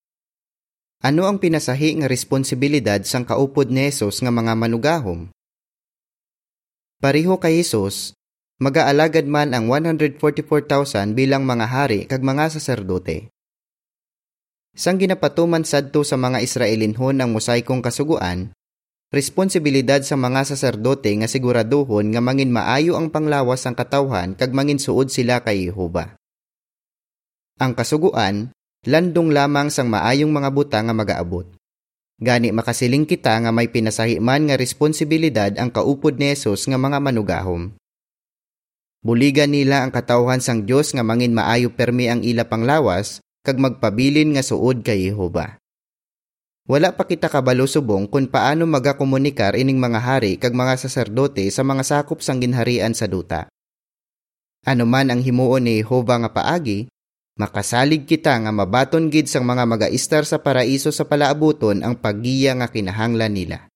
Ano 1.03 1.27
ang 1.27 1.37
pinasahi 1.37 1.99
nga 1.99 2.07
responsibilidad 2.07 3.03
sang 3.03 3.27
kaupod 3.27 3.67
ni 3.67 3.91
Jesus 3.91 4.23
nga 4.23 4.31
mga 4.31 4.55
manugahom? 4.55 5.27
Pariho 7.03 7.35
kay 7.35 7.59
Jesus, 7.59 8.15
Mag-aalagad 8.55 9.27
man 9.27 9.51
ang 9.51 9.67
144,000 9.67 11.11
bilang 11.11 11.43
mga 11.43 11.67
hari 11.67 12.07
kag 12.07 12.23
mga 12.23 12.55
saserdote. 12.55 13.27
Sang 14.71 14.95
ginapatuman 14.95 15.67
sadto 15.67 16.07
sa 16.07 16.15
mga 16.15 16.39
Israelinhon 16.39 17.19
ang 17.19 17.35
mosaikong 17.35 17.83
kasuguan, 17.83 18.54
responsibilidad 19.15 20.03
sa 20.03 20.19
mga 20.19 20.43
saserdote 20.43 21.07
nga 21.15 21.31
siguraduhon 21.31 22.11
nga 22.11 22.19
mangin 22.19 22.51
maayo 22.51 22.99
ang 22.99 23.07
panglawas 23.07 23.63
sang 23.63 23.71
katawhan 23.71 24.35
kag 24.35 24.51
mangin 24.51 24.77
suod 24.77 25.07
sila 25.07 25.39
kay 25.39 25.71
Jehova. 25.71 26.19
Ang 27.55 27.71
kasuguan, 27.71 28.51
landong 28.83 29.31
lamang 29.31 29.71
sang 29.71 29.87
maayong 29.87 30.27
mga 30.27 30.49
buta 30.51 30.79
nga 30.83 30.91
magaabot. 30.91 31.47
Gani 32.19 32.51
makasiling 32.51 33.07
kita 33.07 33.39
nga 33.39 33.51
may 33.55 33.71
pinasahi 33.71 34.19
man 34.19 34.51
nga 34.51 34.59
responsibilidad 34.59 35.55
ang 35.55 35.71
kaupod 35.71 36.19
ni 36.19 36.35
Jesus 36.35 36.67
nga 36.67 36.75
mga 36.75 36.99
manugahom. 36.99 37.71
Buligan 38.99 39.55
nila 39.55 39.87
ang 39.87 39.95
katawhan 39.95 40.43
sang 40.43 40.67
Dios 40.67 40.91
nga 40.91 41.07
mangin 41.07 41.31
maayo 41.31 41.71
permi 41.71 42.11
ang 42.11 42.19
ila 42.19 42.43
panglawas 42.43 43.23
kag 43.47 43.61
magpabilin 43.61 44.35
nga 44.35 44.43
suod 44.43 44.83
kay 44.83 45.07
Jehova. 45.07 45.55
Wala 46.65 46.97
pa 46.97 47.05
kita 47.05 47.29
kabalo 47.29 47.69
subong 47.69 48.09
kung 48.09 48.25
paano 48.25 48.65
magakomunikar 48.65 49.53
ining 49.53 49.77
mga 49.77 50.01
hari 50.01 50.33
kag 50.41 50.57
mga 50.57 50.81
saserdote 50.81 51.45
sa 51.53 51.61
mga 51.61 51.85
sakop 51.85 52.25
sang 52.25 52.41
ginharian 52.41 52.89
sa 52.97 53.05
duta. 53.05 53.45
Ano 54.65 54.89
man 54.89 55.13
ang 55.13 55.21
himuon 55.21 55.69
ni 55.69 55.85
Jehova 55.85 56.17
nga 56.25 56.33
paagi, 56.33 56.89
makasalig 57.37 58.09
kita 58.09 58.33
nga 58.41 58.49
mabaton 58.49 59.13
gid 59.13 59.29
sang 59.29 59.45
mga 59.45 59.61
magaistar 59.61 60.25
sa 60.25 60.41
paraiso 60.41 60.89
sa 60.89 61.05
palaabuton 61.05 61.85
ang 61.85 62.01
paggiya 62.01 62.57
nga 62.57 62.73
kinahanglan 62.73 63.37
nila. 63.37 63.69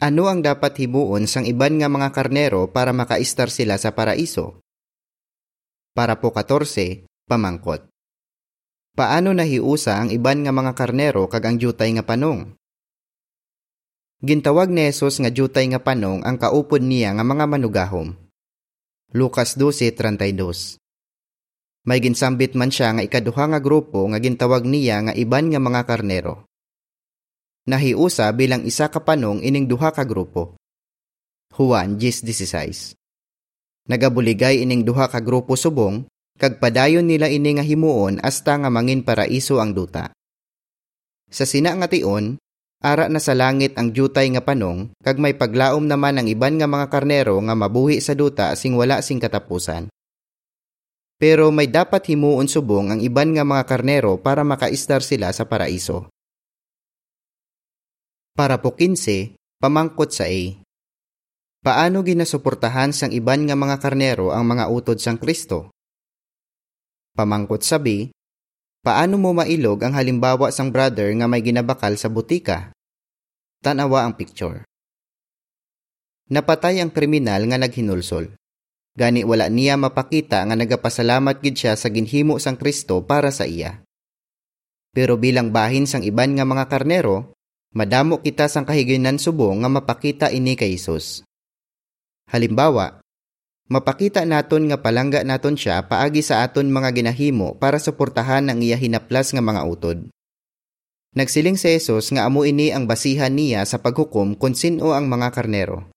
Ano 0.00 0.32
ang 0.32 0.40
dapat 0.40 0.72
himuon 0.80 1.28
sang 1.28 1.44
iban 1.44 1.76
nga 1.76 1.92
mga 1.92 2.16
karnero 2.16 2.72
para 2.72 2.96
makaistar 2.96 3.52
sila 3.52 3.76
sa 3.76 3.92
paraiso? 3.92 4.64
Para 5.92 6.16
po 6.16 6.32
14, 6.32 7.04
pamangkot. 7.28 7.95
Paano 8.96 9.36
nahiusa 9.36 10.00
ang 10.00 10.08
iban 10.08 10.40
nga 10.40 10.56
mga 10.56 10.72
karnero 10.72 11.28
kag 11.28 11.44
ang 11.44 11.60
jutay 11.60 11.92
nga 11.92 12.00
panong? 12.00 12.56
Gintawag 14.24 14.72
ni 14.72 14.88
Jesus 14.88 15.20
nga 15.20 15.28
jutay 15.28 15.68
nga 15.68 15.76
panong 15.76 16.24
ang 16.24 16.40
kaupod 16.40 16.80
niya 16.80 17.12
nga 17.12 17.20
mga 17.20 17.44
manugahom. 17.44 18.16
Lucas 19.12 19.60
12:32. 19.60 20.80
May 21.84 22.00
ginsambit 22.00 22.56
man 22.56 22.72
siya 22.72 22.96
nga 22.96 23.04
ikaduha 23.04 23.52
nga 23.52 23.60
grupo 23.60 24.08
nga 24.08 24.16
gintawag 24.16 24.64
niya 24.64 25.04
nga 25.04 25.12
iban 25.12 25.52
nga 25.52 25.60
mga 25.60 25.84
karnero. 25.84 26.48
Nahiusa 27.68 28.32
bilang 28.32 28.64
isa 28.64 28.88
ka 28.88 29.04
panong 29.04 29.44
ining 29.44 29.68
duha 29.68 29.92
ka 29.92 30.08
grupo. 30.08 30.56
Juan 31.52 32.00
10:16. 32.00 32.96
Nagabuligay 33.92 34.64
ining 34.64 34.88
duha 34.88 35.12
ka 35.12 35.20
grupo 35.20 35.52
subong 35.52 36.08
kag 36.36 36.60
padayon 36.60 37.08
nila 37.08 37.32
ini 37.32 37.56
nga 37.56 37.64
himuon 37.64 38.20
hasta 38.20 38.60
nga 38.60 38.68
mangin 38.68 39.00
paraiso 39.00 39.60
ang 39.60 39.72
duta. 39.72 40.12
Sa 41.32 41.48
sina 41.48 41.74
nga 41.74 41.88
tion, 41.88 42.38
ara 42.84 43.08
na 43.08 43.18
sa 43.18 43.32
langit 43.32 43.74
ang 43.74 43.90
jutay 43.90 44.30
nga 44.30 44.44
panong, 44.44 44.92
kag 45.00 45.16
may 45.18 45.34
paglaom 45.34 45.88
naman 45.88 46.20
ang 46.20 46.28
iban 46.28 46.60
nga 46.60 46.68
mga 46.68 46.86
karnero 46.92 47.40
nga 47.40 47.56
mabuhi 47.56 47.98
sa 47.98 48.14
duta 48.14 48.52
sing 48.54 48.76
wala 48.76 49.00
sing 49.00 49.18
katapusan. 49.18 49.88
Pero 51.16 51.48
may 51.48 51.66
dapat 51.66 52.12
himuon 52.12 52.44
subong 52.44 52.92
ang 52.92 53.00
iban 53.00 53.32
nga 53.32 53.40
mga 53.40 53.64
karnero 53.64 54.20
para 54.20 54.44
makaistar 54.44 55.00
sila 55.00 55.32
sa 55.32 55.48
paraiso. 55.48 56.12
Para 58.36 58.60
po 58.60 58.76
15, 58.76 59.32
pamangkot 59.56 60.12
sa 60.12 60.28
A. 60.28 60.60
Paano 61.64 62.04
ginasuportahan 62.04 62.92
sang 62.92 63.16
iban 63.16 63.48
nga 63.48 63.56
mga 63.56 63.80
karnero 63.80 64.28
ang 64.36 64.44
mga 64.44 64.68
utod 64.68 65.00
sang 65.00 65.16
Kristo? 65.16 65.72
Pamangkot 67.16 67.64
sabi, 67.64 68.12
paano 68.84 69.16
mo 69.16 69.32
mailog 69.32 69.80
ang 69.80 69.96
halimbawa 69.96 70.52
sang 70.52 70.68
brother 70.68 71.08
nga 71.16 71.24
may 71.24 71.40
ginabakal 71.40 71.96
sa 71.96 72.12
butika? 72.12 72.76
Tanawa 73.64 74.04
ang 74.04 74.20
picture. 74.20 74.68
Napatay 76.28 76.84
ang 76.84 76.92
kriminal 76.92 77.48
nga 77.48 77.56
naghinulsol. 77.56 78.36
Gani 78.92 79.24
wala 79.24 79.48
niya 79.48 79.80
mapakita 79.80 80.44
nga 80.44 80.52
nagapasalamat 80.52 81.40
gid 81.40 81.56
siya 81.56 81.72
sa 81.72 81.88
ginhimo 81.88 82.36
sang 82.36 82.60
Kristo 82.60 83.00
para 83.00 83.32
sa 83.32 83.48
iya. 83.48 83.80
Pero 84.92 85.16
bilang 85.16 85.56
bahin 85.56 85.88
sang 85.88 86.04
iban 86.04 86.36
nga 86.36 86.44
mga 86.44 86.68
karnero, 86.68 87.32
madamo 87.72 88.20
kita 88.20 88.44
sang 88.52 88.68
kahiginan 88.68 89.16
subong 89.16 89.64
nga 89.64 89.72
mapakita 89.72 90.28
ini 90.28 90.52
kay 90.52 90.76
Hesus. 90.76 91.24
Halimbawa, 92.28 93.00
Mapakita 93.66 94.22
naton 94.22 94.70
nga 94.70 94.78
palangga 94.78 95.26
naton 95.26 95.58
siya 95.58 95.82
paagi 95.90 96.22
sa 96.22 96.46
aton 96.46 96.70
mga 96.70 96.94
ginahimo 96.94 97.58
para 97.58 97.82
suportahan 97.82 98.46
ang 98.46 98.62
iya 98.62 98.78
hinaplas 98.78 99.34
nga 99.34 99.42
mga 99.42 99.66
utod. 99.66 100.06
Nagsiling 101.18 101.58
si 101.58 101.74
Jesus 101.74 102.14
nga 102.14 102.30
amo 102.30 102.46
ini 102.46 102.70
ang 102.70 102.86
basihan 102.86 103.34
niya 103.34 103.66
sa 103.66 103.82
paghukom 103.82 104.38
kung 104.38 104.54
sino 104.54 104.94
ang 104.94 105.10
mga 105.10 105.34
karnero. 105.34 105.90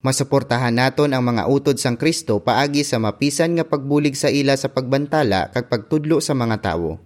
Masuportahan 0.00 0.72
naton 0.72 1.12
ang 1.12 1.20
mga 1.20 1.52
utod 1.52 1.76
sang 1.76 2.00
Kristo 2.00 2.40
paagi 2.40 2.80
sa 2.80 2.96
mapisan 2.96 3.52
nga 3.52 3.68
pagbulig 3.68 4.16
sa 4.16 4.32
ila 4.32 4.56
sa 4.56 4.72
pagbantala 4.72 5.52
kag 5.52 5.68
pagtudlo 5.68 6.16
sa 6.24 6.32
mga 6.32 6.64
tawo. 6.64 7.04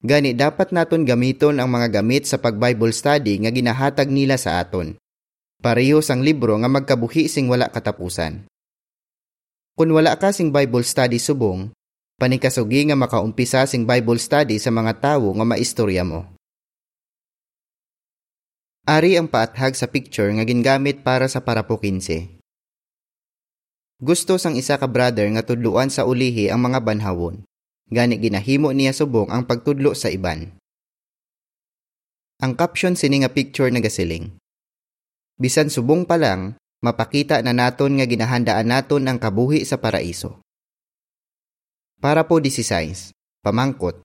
Gani 0.00 0.32
dapat 0.32 0.72
naton 0.72 1.04
gamiton 1.04 1.60
ang 1.60 1.68
mga 1.68 2.00
gamit 2.00 2.24
sa 2.24 2.40
pag-Bible 2.40 2.96
study 2.96 3.44
nga 3.44 3.52
ginahatag 3.52 4.08
nila 4.08 4.40
sa 4.40 4.64
aton. 4.64 4.96
Pareho 5.58 5.98
sang 5.98 6.22
libro 6.22 6.54
nga 6.54 6.70
magkabuhi 6.70 7.26
sing 7.26 7.50
wala 7.50 7.66
katapusan. 7.66 8.46
Kung 9.74 9.90
wala 9.90 10.14
ka 10.14 10.30
sing 10.30 10.54
Bible 10.54 10.86
study 10.86 11.18
subong, 11.18 11.74
panikasugi 12.14 12.86
nga 12.86 12.94
makaumpisa 12.94 13.66
sing 13.66 13.82
Bible 13.82 14.22
study 14.22 14.62
sa 14.62 14.70
mga 14.70 15.02
tawo 15.02 15.34
nga 15.34 15.42
maistorya 15.42 16.06
mo. 16.06 16.30
Ari 18.86 19.18
ang 19.18 19.26
paathag 19.26 19.74
sa 19.74 19.90
picture 19.90 20.30
nga 20.30 20.46
gingamit 20.46 21.02
para 21.02 21.26
sa 21.26 21.42
parapo 21.42 21.74
15. 21.74 22.38
Gusto 23.98 24.38
sang 24.38 24.54
isa 24.54 24.78
ka 24.78 24.86
brother 24.86 25.26
nga 25.34 25.42
tudluan 25.42 25.90
sa 25.90 26.06
ulihi 26.06 26.54
ang 26.54 26.70
mga 26.70 26.86
banhawon. 26.86 27.42
Gani 27.90 28.14
ginahimo 28.22 28.70
niya 28.70 28.94
subong 28.94 29.26
ang 29.34 29.42
pagtudlo 29.42 29.90
sa 29.98 30.06
iban. 30.06 30.54
Ang 32.38 32.54
caption 32.54 32.94
sini 32.94 33.26
nga 33.26 33.30
picture 33.34 33.66
nagasiling 33.74 34.37
bisan 35.38 35.70
subong 35.70 36.04
pa 36.04 36.18
lang, 36.18 36.58
mapakita 36.82 37.40
na 37.40 37.54
naton 37.54 37.98
nga 37.98 38.06
ginahandaan 38.06 38.66
naton 38.66 39.06
ang 39.06 39.18
kabuhi 39.22 39.62
sa 39.62 39.78
paraiso. 39.78 40.42
Para 41.98 42.26
po 42.26 42.38
16, 42.38 43.14
pamangkot. 43.42 44.02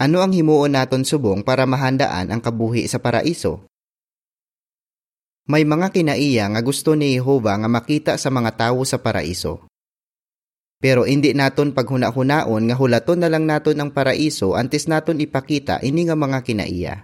Ano 0.00 0.24
ang 0.24 0.32
himuon 0.32 0.72
naton 0.76 1.04
subong 1.04 1.44
para 1.44 1.68
mahandaan 1.68 2.32
ang 2.32 2.40
kabuhi 2.40 2.88
sa 2.88 3.00
paraiso? 3.00 3.68
May 5.48 5.64
mga 5.64 5.92
kinaiya 5.92 6.52
nga 6.52 6.60
gusto 6.64 6.96
ni 6.96 7.16
Jehova 7.16 7.56
nga 7.60 7.68
makita 7.68 8.12
sa 8.16 8.28
mga 8.28 8.56
tawo 8.56 8.84
sa 8.84 9.00
paraiso. 9.00 9.68
Pero 10.80 11.04
hindi 11.04 11.36
naton 11.36 11.76
paghuna-hunaon 11.76 12.64
nga 12.64 12.76
hulaton 12.76 13.20
na 13.20 13.28
lang 13.28 13.44
naton 13.44 13.76
ang 13.76 13.92
paraiso 13.92 14.56
antes 14.56 14.88
naton 14.88 15.20
ipakita 15.20 15.84
ini 15.84 16.08
nga 16.08 16.16
mga 16.16 16.40
kinaiya. 16.40 16.94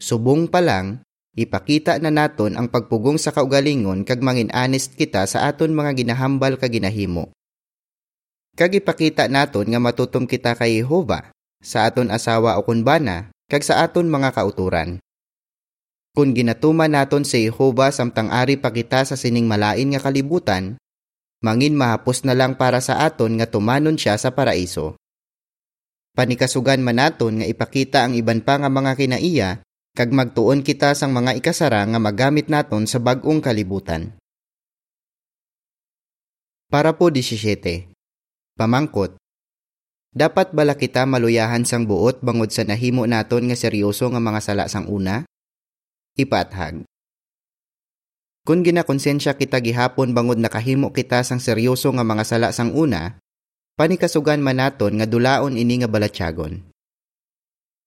Subong 0.00 0.48
pa 0.48 0.64
lang, 0.64 1.04
Ipakita 1.32 1.96
na 1.96 2.12
naton 2.12 2.60
ang 2.60 2.68
pagpugong 2.68 3.16
sa 3.16 3.32
kaugalingon 3.32 4.04
kag 4.04 4.20
mangin 4.20 4.52
honest 4.52 4.92
kita 5.00 5.24
sa 5.24 5.48
aton 5.48 5.72
mga 5.72 5.96
ginahambal 5.96 6.60
kag 6.60 6.76
ginahimo. 6.76 7.32
Kag 8.52 8.76
ipakita 8.76 9.32
naton 9.32 9.72
nga 9.72 9.80
matutom 9.80 10.28
kita 10.28 10.52
kay 10.52 10.84
Jehova 10.84 11.32
sa 11.64 11.88
aton 11.88 12.12
asawa 12.12 12.60
o 12.60 12.68
kunbana 12.68 13.32
kag 13.48 13.64
sa 13.64 13.80
aton 13.80 14.12
mga 14.12 14.36
kauturan. 14.36 15.00
Kung 16.12 16.36
ginatuman 16.36 16.92
naton 16.92 17.24
si 17.24 17.48
Jehova 17.48 17.88
samtang 17.88 18.28
ari 18.28 18.60
pa 18.60 18.68
kita 18.68 19.08
sa 19.08 19.16
sining 19.16 19.48
malain 19.48 19.88
nga 19.88 20.04
kalibutan, 20.04 20.76
mangin 21.40 21.72
mahapos 21.72 22.28
na 22.28 22.36
lang 22.36 22.60
para 22.60 22.84
sa 22.84 23.08
aton 23.08 23.40
nga 23.40 23.48
tumanon 23.48 23.96
siya 23.96 24.20
sa 24.20 24.36
paraiso. 24.36 25.00
Panikasugan 26.12 26.84
man 26.84 27.00
naton 27.00 27.40
nga 27.40 27.48
ipakita 27.48 28.04
ang 28.04 28.12
iban 28.12 28.44
pa 28.44 28.60
nga 28.60 28.68
mga 28.68 29.00
kinaiya 29.00 29.64
kag 29.92 30.08
magtuon 30.08 30.64
kita 30.64 30.96
sang 30.96 31.12
mga 31.12 31.36
ikasara 31.36 31.84
nga 31.84 32.00
magamit 32.00 32.48
naton 32.48 32.88
sa 32.88 32.96
bag-ong 32.96 33.44
kalibutan. 33.44 34.16
Para 36.72 36.96
po 36.96 37.12
17. 37.12 37.92
Pamangkot. 38.56 39.20
Dapat 40.12 40.56
bala 40.56 40.76
kita 40.76 41.04
maluyahan 41.04 41.64
sang 41.64 41.84
buot 41.84 42.20
bangod 42.24 42.48
sa 42.52 42.64
nahimo 42.64 43.04
naton 43.04 43.48
nga 43.48 43.56
seryoso 43.56 44.08
nga 44.08 44.20
mga 44.20 44.40
sala 44.40 44.64
sang 44.68 44.88
una? 44.88 45.24
Ipathag. 46.16 46.84
Kung 48.44 48.60
ginakonsensya 48.60 49.40
kita 49.40 49.60
gihapon 49.64 50.12
bangod 50.12 50.36
nakahimo 50.36 50.92
kita 50.92 51.24
sang 51.24 51.40
seryoso 51.40 51.88
nga 51.96 52.04
mga 52.04 52.24
sala 52.28 52.48
sang 52.52 52.76
una, 52.76 53.16
panikasugan 53.80 54.44
man 54.44 54.60
naton 54.60 55.00
nga 55.00 55.08
dulaon 55.08 55.56
ini 55.56 55.80
nga 55.80 55.88
balatyagon. 55.88 56.60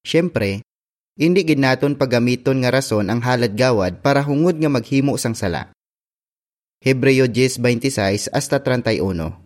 Siyempre, 0.01 0.64
hindi 1.15 1.47
gid 1.47 1.63
naton 1.63 1.95
paggamiton 1.95 2.59
nga 2.59 2.75
rason 2.75 3.07
ang 3.07 3.23
halad 3.23 3.55
gawad 3.55 4.03
para 4.03 4.19
hungod 4.19 4.59
nga 4.59 4.67
maghimo 4.67 5.15
sang 5.15 5.31
sala. 5.31 5.71
Hebreo 6.83 7.31
10:26 7.31 8.27
hasta 8.35 8.59
31. 8.59 9.39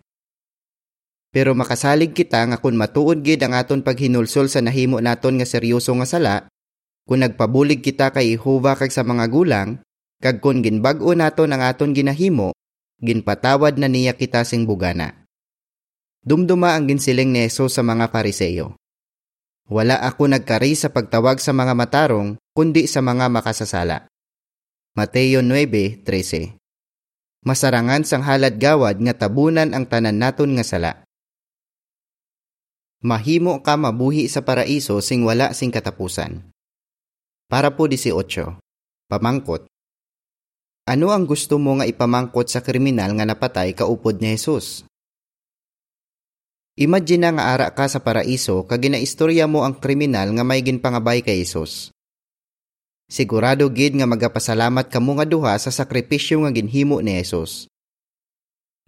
Pero 1.30 1.54
makasalig 1.54 2.10
kita 2.10 2.42
nga 2.42 2.58
kung 2.58 2.74
matuod 2.74 3.22
gid 3.22 3.38
ang 3.46 3.54
aton 3.54 3.86
paghinulsol 3.86 4.50
sa 4.50 4.58
nahimo 4.58 4.98
naton 4.98 5.38
nga 5.38 5.46
seryoso 5.46 5.94
nga 5.94 6.06
sala, 6.10 6.36
kung 7.06 7.22
nagpabulig 7.22 7.86
kita 7.86 8.10
kay 8.10 8.34
Jehova 8.34 8.74
kag 8.74 8.90
sa 8.90 9.06
mga 9.06 9.30
gulang, 9.30 9.78
kag 10.18 10.42
kung 10.42 10.58
ginbag-o 10.58 11.14
naton 11.14 11.54
ang 11.54 11.62
aton 11.62 11.94
ginahimo, 11.94 12.50
ginpatawad 12.98 13.78
na 13.78 13.86
niya 13.86 14.18
kita 14.18 14.42
sing 14.42 14.66
bugana. 14.66 15.22
Dumduma 16.26 16.74
ang 16.74 16.90
ginsiling 16.90 17.30
ni 17.30 17.46
Jesus 17.46 17.78
sa 17.78 17.86
mga 17.86 18.10
Pariseyo. 18.10 18.79
Wala 19.70 20.02
ako 20.02 20.34
nagkari 20.34 20.74
sa 20.74 20.90
pagtawag 20.90 21.38
sa 21.38 21.54
mga 21.54 21.78
matarong, 21.78 22.34
kundi 22.58 22.90
sa 22.90 22.98
mga 23.06 23.30
makasasala. 23.30 24.10
Mateo 24.98 25.46
9:13 25.46 26.58
Masarangan 27.46 28.02
sang 28.02 28.26
halad 28.26 28.58
gawad 28.58 28.98
nga 28.98 29.14
tabunan 29.14 29.70
ang 29.70 29.86
tanan 29.86 30.18
naton 30.18 30.58
nga 30.58 30.66
sala. 30.66 30.92
Mahimo 33.06 33.62
ka 33.62 33.78
mabuhi 33.78 34.26
sa 34.26 34.42
paraiso 34.42 34.98
sing 34.98 35.22
wala 35.22 35.54
sing 35.54 35.70
katapusan. 35.70 36.50
Para 37.46 37.70
po 37.70 37.86
18. 37.86 38.58
Pamangkot. 39.06 39.70
Ano 40.90 41.14
ang 41.14 41.30
gusto 41.30 41.62
mo 41.62 41.78
nga 41.78 41.86
ipamangkot 41.86 42.50
sa 42.50 42.58
kriminal 42.58 43.14
nga 43.14 43.22
napatay 43.22 43.78
kaupod 43.78 44.18
ni 44.18 44.34
Jesus? 44.34 44.89
Imagine 46.80 47.28
nga 47.36 47.52
ara 47.52 47.68
ka 47.76 47.84
sa 47.92 48.00
paraiso 48.00 48.64
kag 48.64 48.88
ginaistorya 48.88 49.44
mo 49.44 49.68
ang 49.68 49.76
kriminal 49.76 50.32
nga 50.32 50.40
may 50.40 50.64
ginpangabay 50.64 51.20
kay 51.20 51.44
Jesus. 51.44 51.92
Sigurado 53.04 53.68
gid 53.68 54.00
nga 54.00 54.08
magapasalamat 54.08 54.88
kamo 54.88 55.20
nga 55.20 55.28
duha 55.28 55.60
sa 55.60 55.68
sakripisyo 55.68 56.40
nga 56.40 56.48
ginhimo 56.48 57.04
ni 57.04 57.20
Jesus. 57.20 57.68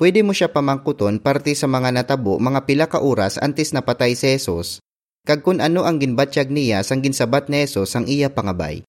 Pwede 0.01 0.25
mo 0.25 0.33
siya 0.33 0.49
pamangkuton 0.49 1.21
parte 1.21 1.53
sa 1.53 1.69
mga 1.69 1.93
natabo 1.93 2.41
mga 2.41 2.65
pila 2.65 2.89
ka 2.89 2.97
oras 3.05 3.37
antes 3.37 3.77
napatay 3.77 4.17
si 4.17 4.25
Jesus, 4.25 4.81
kag 5.29 5.45
kun 5.45 5.61
ano 5.61 5.85
ang 5.85 6.01
ginbatsyag 6.01 6.49
niya 6.49 6.81
sang 6.81 7.05
ginsabat 7.05 7.53
ni 7.53 7.61
Jesus 7.69 7.93
ang 7.93 8.09
iya 8.09 8.33
pangabay. 8.33 8.89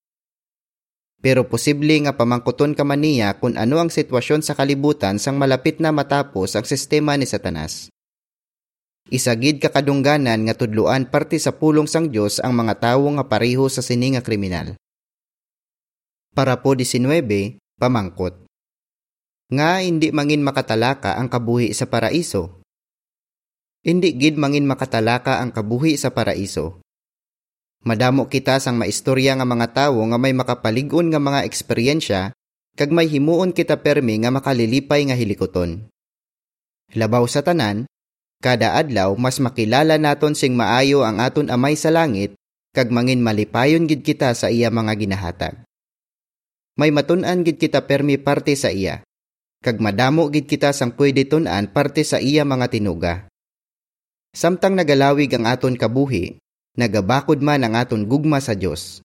Pero 1.20 1.44
posible 1.44 2.08
nga 2.08 2.16
pamangkuton 2.16 2.72
ka 2.72 2.88
man 2.88 3.04
niya 3.04 3.36
kung 3.36 3.60
ano 3.60 3.84
ang 3.84 3.92
sitwasyon 3.92 4.40
sa 4.40 4.56
kalibutan 4.56 5.20
sang 5.20 5.36
malapit 5.36 5.76
na 5.76 5.92
matapos 5.92 6.56
ang 6.56 6.64
sistema 6.64 7.20
ni 7.20 7.28
Satanas. 7.28 7.92
Isagid 9.14 9.62
kakadungganan 9.62 10.42
nga 10.42 10.58
tudluan 10.58 11.06
parte 11.06 11.38
sa 11.38 11.54
pulong 11.54 11.86
sang 11.86 12.10
Dios 12.10 12.42
ang 12.42 12.50
mga 12.58 12.82
tawo 12.82 13.14
nga 13.14 13.30
pareho 13.30 13.70
sa 13.70 13.78
sini 13.78 14.18
nga 14.18 14.26
kriminal. 14.26 14.74
Para 16.34 16.58
po 16.58 16.74
19, 16.74 17.62
pamangkot 17.78 18.42
nga 19.54 19.78
hindi 19.78 20.10
mangin 20.10 20.42
makatalaka 20.42 21.14
ang 21.14 21.30
kabuhi 21.30 21.70
sa 21.70 21.86
paraiso. 21.86 22.64
Hindi 23.86 24.18
gid 24.18 24.34
mangin 24.34 24.66
makatalaka 24.66 25.38
ang 25.38 25.54
kabuhi 25.54 25.94
sa 25.94 26.10
paraiso. 26.10 26.82
Madamo 27.84 28.26
kita 28.26 28.58
sang 28.58 28.80
maistorya 28.80 29.38
nga 29.38 29.46
mga 29.46 29.76
tawo 29.76 30.02
nga 30.10 30.18
may 30.18 30.34
makapalig-on 30.34 31.12
nga 31.12 31.20
mga 31.22 31.46
eksperyensya 31.46 32.34
kag 32.74 32.90
may 32.90 33.06
himuon 33.06 33.54
kita 33.54 33.78
permi 33.78 34.18
nga 34.24 34.34
makalilipay 34.34 35.06
nga 35.06 35.14
hilikoton. 35.14 35.86
Labaw 36.96 37.28
sa 37.28 37.44
tanan, 37.44 37.86
kada 38.44 38.76
adlaw 38.76 39.16
mas 39.16 39.40
makilala 39.40 39.96
naton 39.96 40.36
sing 40.36 40.52
maayo 40.52 41.00
ang 41.00 41.16
aton 41.24 41.48
amay 41.48 41.80
sa 41.80 41.88
langit 41.88 42.36
kag 42.76 42.92
mangin 42.92 43.24
malipayon 43.24 43.88
gid 43.88 44.04
kita 44.04 44.36
sa 44.36 44.52
iya 44.52 44.68
mga 44.68 44.92
ginahatag. 45.00 45.64
May 46.76 46.92
matun-an 46.92 47.40
gid 47.40 47.56
kita 47.56 47.88
permi 47.88 48.20
parte 48.20 48.52
sa 48.52 48.68
iya 48.68 49.00
kag 49.64 49.80
madamo 49.80 50.28
gid 50.28 50.44
kita 50.44 50.76
sang 50.76 50.92
pwede 50.92 51.24
tun-an 51.24 51.72
parte 51.72 52.04
sa 52.04 52.20
iya 52.20 52.44
mga 52.44 52.68
tinuga. 52.68 53.32
Samtang 54.36 54.76
nagalawig 54.76 55.32
ang 55.32 55.48
aton 55.48 55.80
kabuhi, 55.80 56.36
nagabakod 56.76 57.40
man 57.40 57.64
ang 57.64 57.80
aton 57.80 58.04
gugma 58.04 58.44
sa 58.44 58.52
Dios. 58.52 59.00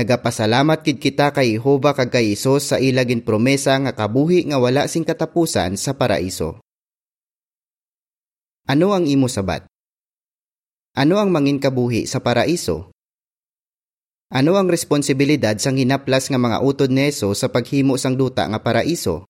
Nagapasalamat 0.00 0.80
gid 0.80 0.96
kita 0.96 1.36
kay 1.36 1.60
Jehova 1.60 1.92
kag 1.92 2.08
kay 2.08 2.32
Isos 2.32 2.72
sa 2.72 2.80
ilagin 2.80 3.20
promesa 3.20 3.76
nga 3.76 3.92
kabuhi 3.92 4.48
nga 4.48 4.56
wala 4.56 4.88
sing 4.88 5.04
katapusan 5.04 5.76
sa 5.76 5.92
paraiso. 5.92 6.64
Ano 8.66 8.98
ang 8.98 9.06
imo 9.06 9.30
sabat? 9.30 9.62
Ano 10.98 11.22
ang 11.22 11.30
mangin 11.30 11.62
kabuhi 11.62 12.02
sa 12.02 12.18
paraiso? 12.18 12.90
Ano 14.26 14.58
ang 14.58 14.66
responsibilidad 14.66 15.54
sang 15.54 15.78
hinaplas 15.78 16.26
nga 16.26 16.34
mga 16.34 16.58
utod 16.66 16.90
ni 16.90 17.14
sa 17.14 17.46
paghimo 17.46 17.94
sang 17.94 18.18
duta 18.18 18.42
nga 18.42 18.58
paraiso? 18.58 19.22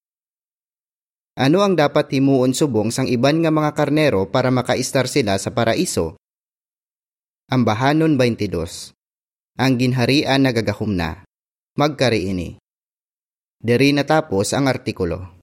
Ano 1.36 1.60
ang 1.60 1.76
dapat 1.76 2.16
himuon 2.16 2.56
subong 2.56 2.88
sang 2.88 3.12
iban 3.12 3.44
nga 3.44 3.52
mga 3.52 3.76
karnero 3.76 4.24
para 4.24 4.48
makaistar 4.48 5.04
sila 5.04 5.36
sa 5.36 5.52
paraiso? 5.52 6.16
Ambahanon 7.52 8.16
22 8.16 8.96
Ang 9.60 9.72
ginharian 9.76 10.48
nagagahom 10.48 10.96
na. 10.96 11.28
Magkari 11.76 12.32
ini. 12.32 12.56
Diri 13.60 13.92
natapos 13.92 14.56
ang 14.56 14.64
artikulo. 14.64 15.35